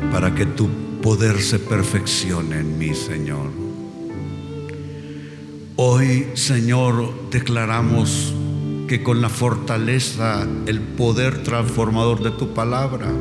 para 0.10 0.34
que 0.34 0.46
tu 0.46 0.70
poder 1.02 1.42
se 1.42 1.60
perfeccione 1.60 2.62
en 2.62 2.78
mí, 2.78 2.96
Señor. 2.96 3.52
Hoy, 5.76 6.28
Señor, 6.36 7.14
declaramos 7.30 8.34
que 8.88 9.02
con 9.02 9.22
la 9.22 9.30
fortaleza, 9.30 10.48
el 10.68 10.80
poder 10.80 11.44
transformador 11.44 12.22
de 12.22 12.32
tu 12.32 12.54
palabra, 12.54 13.12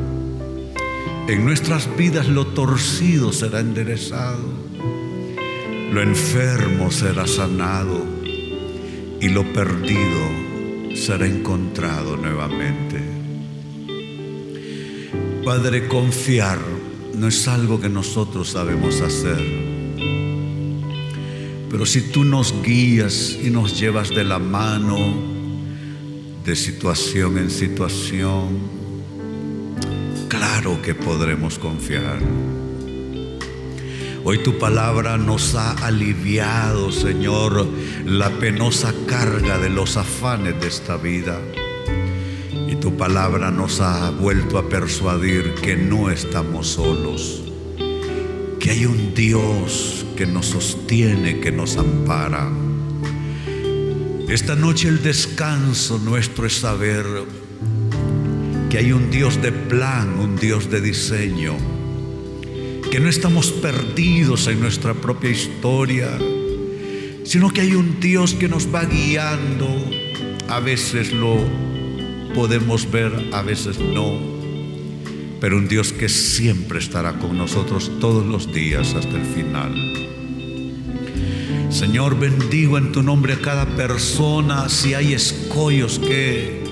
en 1.27 1.43
nuestras 1.43 1.89
vidas 1.97 2.27
lo 2.27 2.47
torcido 2.47 3.33
será 3.33 3.59
enderezado, 3.61 4.43
lo 5.91 6.01
enfermo 6.01 6.91
será 6.91 7.25
sanado 7.25 8.05
y 9.19 9.29
lo 9.29 9.43
perdido 9.53 10.95
será 10.95 11.25
encontrado 11.25 12.15
nuevamente. 12.15 13.01
Padre, 15.43 15.87
confiar 15.87 16.59
no 17.15 17.27
es 17.27 17.47
algo 17.47 17.81
que 17.81 17.89
nosotros 17.89 18.49
sabemos 18.49 19.01
hacer. 19.01 19.65
Pero 21.69 21.85
si 21.85 22.01
tú 22.11 22.23
nos 22.23 22.53
guías 22.63 23.37
y 23.43 23.49
nos 23.49 23.79
llevas 23.79 24.09
de 24.09 24.23
la 24.23 24.39
mano 24.39 25.34
de 26.45 26.55
situación 26.55 27.39
en 27.39 27.49
situación, 27.49 28.59
claro 30.27 30.79
que 30.83 30.93
podremos 30.93 31.57
confiar. 31.57 32.19
Hoy 34.23 34.43
tu 34.43 34.59
palabra 34.59 35.17
nos 35.17 35.55
ha 35.55 35.71
aliviado, 35.85 36.91
Señor, 36.91 37.67
la 38.05 38.29
penosa 38.29 38.93
carga 39.07 39.57
de 39.57 39.69
los 39.69 39.97
afanes 39.97 40.59
de 40.61 40.67
esta 40.67 40.97
vida. 40.97 41.39
Y 42.69 42.75
tu 42.75 42.95
palabra 42.95 43.49
nos 43.49 43.81
ha 43.81 44.11
vuelto 44.11 44.59
a 44.59 44.69
persuadir 44.69 45.55
que 45.55 45.75
no 45.75 46.11
estamos 46.11 46.67
solos, 46.67 47.41
que 48.59 48.69
hay 48.69 48.85
un 48.85 49.15
Dios 49.15 50.05
que 50.15 50.27
nos 50.27 50.45
sostiene, 50.45 51.39
que 51.39 51.51
nos 51.51 51.77
ampara. 51.77 52.51
Esta 54.27 54.55
noche 54.55 54.87
el 54.87 55.03
descanso 55.03 55.99
nuestro 55.99 56.47
es 56.47 56.53
saber 56.53 57.05
que 58.71 58.79
hay 58.79 58.91
un 58.91 59.11
Dios 59.11 59.39
de 59.39 59.51
plan, 59.51 60.17
un 60.17 60.35
Dios 60.35 60.71
de 60.71 60.81
diseño, 60.81 61.55
que 62.89 62.99
no 62.99 63.07
estamos 63.07 63.51
perdidos 63.51 64.47
en 64.47 64.59
nuestra 64.59 64.95
propia 64.95 65.29
historia, 65.29 66.09
sino 67.23 67.51
que 67.51 67.61
hay 67.61 67.75
un 67.75 67.99
Dios 67.99 68.33
que 68.33 68.47
nos 68.47 68.73
va 68.73 68.85
guiando. 68.85 69.67
A 70.49 70.59
veces 70.59 71.13
lo 71.13 71.37
podemos 72.33 72.89
ver, 72.89 73.29
a 73.31 73.43
veces 73.43 73.77
no, 73.79 74.19
pero 75.39 75.57
un 75.57 75.67
Dios 75.67 75.93
que 75.93 76.09
siempre 76.09 76.79
estará 76.79 77.19
con 77.19 77.37
nosotros 77.37 77.91
todos 77.99 78.25
los 78.25 78.51
días 78.51 78.95
hasta 78.95 79.17
el 79.17 79.25
final. 79.25 80.24
Señor, 81.75 82.17
bendigo 82.17 82.77
en 82.77 82.93
tu 82.93 83.03
nombre 83.03 83.33
a 83.33 83.41
cada 83.41 83.65
persona. 83.65 84.69
Si 84.69 84.93
hay 84.93 85.13
escollos 85.13 85.99
que, 85.99 86.63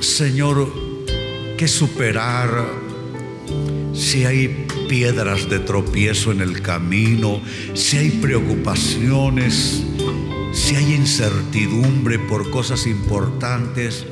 Señor, 0.00 0.72
que 1.58 1.68
superar, 1.68 2.66
si 3.92 4.24
hay 4.24 4.66
piedras 4.88 5.50
de 5.50 5.58
tropiezo 5.58 6.32
en 6.32 6.40
el 6.40 6.62
camino, 6.62 7.42
si 7.74 7.98
hay 7.98 8.08
preocupaciones, 8.12 9.82
si 10.54 10.74
hay 10.74 10.94
incertidumbre 10.94 12.18
por 12.18 12.48
cosas 12.48 12.86
importantes, 12.86 14.06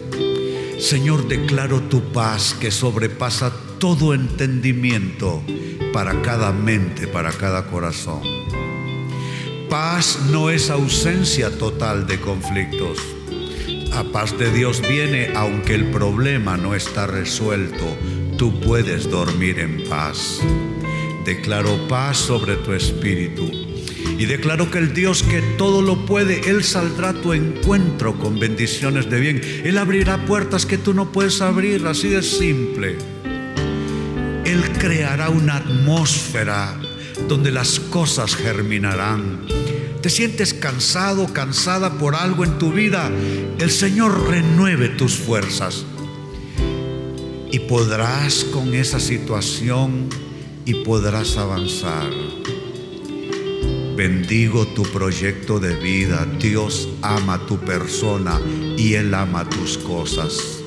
Señor, 0.79 1.26
declaro 1.26 1.81
tu 1.85 2.12
paz 2.12 2.55
que 2.61 2.70
sobrepasa 2.70 3.51
todo 3.79 4.12
entendimiento 4.12 5.43
para 5.95 6.20
cada 6.20 6.53
mente, 6.53 7.07
para 7.07 7.33
cada 7.33 7.66
corazón. 7.68 8.20
Paz 9.69 10.19
no 10.31 10.49
es 10.49 10.71
ausencia 10.71 11.51
total 11.59 12.07
de 12.07 12.19
conflictos. 12.19 12.99
La 13.91 14.03
paz 14.03 14.39
de 14.39 14.51
Dios 14.51 14.81
viene 14.81 15.33
aunque 15.37 15.75
el 15.75 15.91
problema 15.91 16.57
no 16.57 16.75
está 16.75 17.07
resuelto. 17.07 17.85
Tú 18.39 18.61
puedes 18.61 19.11
dormir 19.11 19.59
en 19.59 19.85
paz. 19.87 20.41
Declaro 21.27 21.87
paz 21.87 22.16
sobre 22.16 22.57
tu 22.57 22.73
espíritu. 22.73 23.51
Y 24.19 24.25
declaro 24.25 24.71
que 24.71 24.79
el 24.79 24.95
Dios 24.95 25.23
que 25.23 25.43
todo 25.59 25.83
lo 25.83 26.07
puede, 26.07 26.49
Él 26.49 26.64
saldrá 26.64 27.11
a 27.11 27.21
tu 27.21 27.35
encuentro 27.35 28.19
con 28.19 28.39
bendiciones 28.39 29.11
de 29.11 29.21
bien. 29.21 29.43
Él 29.64 29.77
abrirá 29.77 30.25
puertas 30.25 30.64
que 30.64 30.79
tú 30.79 30.95
no 30.95 31.12
puedes 31.12 31.43
abrir, 31.43 31.87
así 31.87 32.09
de 32.09 32.23
simple. 32.23 32.97
Él 34.47 34.62
creará 34.79 35.29
una 35.29 35.57
atmósfera 35.57 36.75
donde 37.27 37.51
las 37.51 37.81
cosas 37.81 38.37
germinarán. 38.37 39.47
Te 40.01 40.11
sientes 40.11 40.55
cansado, 40.55 41.33
cansada 41.33 41.95
por 41.99 42.14
algo 42.14 42.45
en 42.45 42.59
tu 42.59 42.73
vida, 42.73 43.11
el 43.59 43.71
Señor 43.71 44.29
renueve 44.29 44.91
tus 44.91 45.16
fuerzas. 45.16 45.85
Y 47.51 47.61
podrás 47.61 48.45
con 48.45 48.75
esa 48.75 49.01
situación 49.01 50.09
y 50.64 50.75
podrás 50.85 51.37
avanzar. 51.37 52.11
Bendigo 53.97 54.64
tu 54.69 54.85
proyecto 54.85 55.59
de 55.59 55.75
vida. 55.75 56.25
Dios 56.39 56.89
ama 57.03 57.45
tu 57.47 57.59
persona 57.59 58.41
y 58.77 58.95
Él 58.95 59.12
ama 59.12 59.49
tus 59.49 59.77
cosas. 59.79 60.61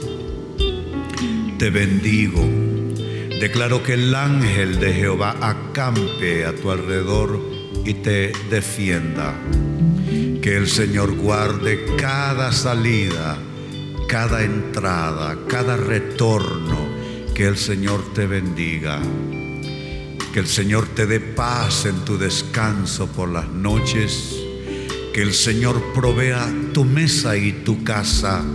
Te 1.58 1.70
bendigo. 1.70 2.71
Declaro 3.42 3.82
que 3.82 3.96
el 3.96 4.14
ángel 4.14 4.80
de 4.80 4.94
Jehová 4.94 5.36
acampe 5.42 6.46
a 6.46 6.56
tu 6.56 6.70
alrededor 6.70 7.42
y 7.84 7.96
te 7.96 8.32
defienda. 8.52 9.34
Que 10.44 10.58
el 10.58 10.68
Señor 10.68 11.16
guarde 11.16 11.84
cada 11.98 12.52
salida, 12.52 13.40
cada 14.08 14.44
entrada, 14.44 15.40
cada 15.48 15.76
retorno. 15.76 16.88
Que 17.34 17.48
el 17.48 17.58
Señor 17.58 18.14
te 18.14 18.28
bendiga. 18.28 19.02
Que 20.32 20.40
el 20.40 20.48
Señor 20.48 20.90
te 20.90 21.08
dé 21.08 21.20
paz 21.20 21.88
en 21.88 22.06
tu 22.06 22.20
descanso 22.20 23.08
por 23.08 23.28
las 23.28 23.50
noches. 23.50 24.36
Que 25.16 25.24
el 25.24 25.34
Señor 25.34 25.82
provea 25.96 26.48
tu 26.74 26.86
mesa 26.86 27.36
y 27.36 27.52
tu 27.54 27.84
casa 27.84 28.46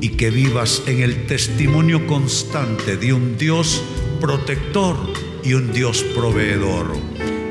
y 0.00 0.16
que 0.16 0.30
vivas 0.30 0.82
en 0.86 1.02
el 1.02 1.26
testimonio 1.26 2.06
constante 2.06 2.96
de 2.96 3.12
un 3.12 3.36
Dios 3.36 3.82
protector 4.20 4.96
y 5.42 5.54
un 5.54 5.72
Dios 5.72 6.02
proveedor. 6.14 6.86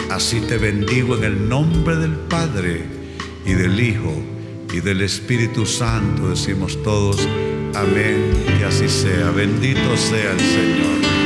Así 0.09 0.41
te 0.41 0.57
bendigo 0.57 1.15
en 1.17 1.23
el 1.23 1.49
nombre 1.49 1.95
del 1.95 2.11
Padre 2.11 2.85
y 3.45 3.53
del 3.53 3.79
Hijo 3.79 4.13
y 4.73 4.79
del 4.79 5.01
Espíritu 5.01 5.65
Santo. 5.65 6.29
Decimos 6.29 6.81
todos, 6.83 7.17
amén 7.75 8.45
y 8.59 8.63
así 8.63 8.89
sea. 8.89 9.31
Bendito 9.31 9.97
sea 9.97 10.31
el 10.31 10.39
Señor. 10.39 11.22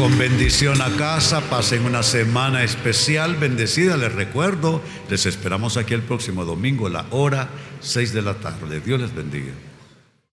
Con 0.00 0.16
bendición 0.16 0.80
a 0.80 0.88
casa, 0.96 1.42
pasen 1.50 1.84
una 1.84 2.02
semana 2.02 2.64
especial, 2.64 3.36
bendecida, 3.36 3.98
les 3.98 4.10
recuerdo, 4.10 4.80
les 5.10 5.26
esperamos 5.26 5.76
aquí 5.76 5.92
el 5.92 6.00
próximo 6.00 6.46
domingo, 6.46 6.88
la 6.88 7.04
hora 7.10 7.50
6 7.80 8.14
de 8.14 8.22
la 8.22 8.32
tarde. 8.32 8.80
Dios 8.80 8.98
les 8.98 9.14
bendiga. 9.14 9.52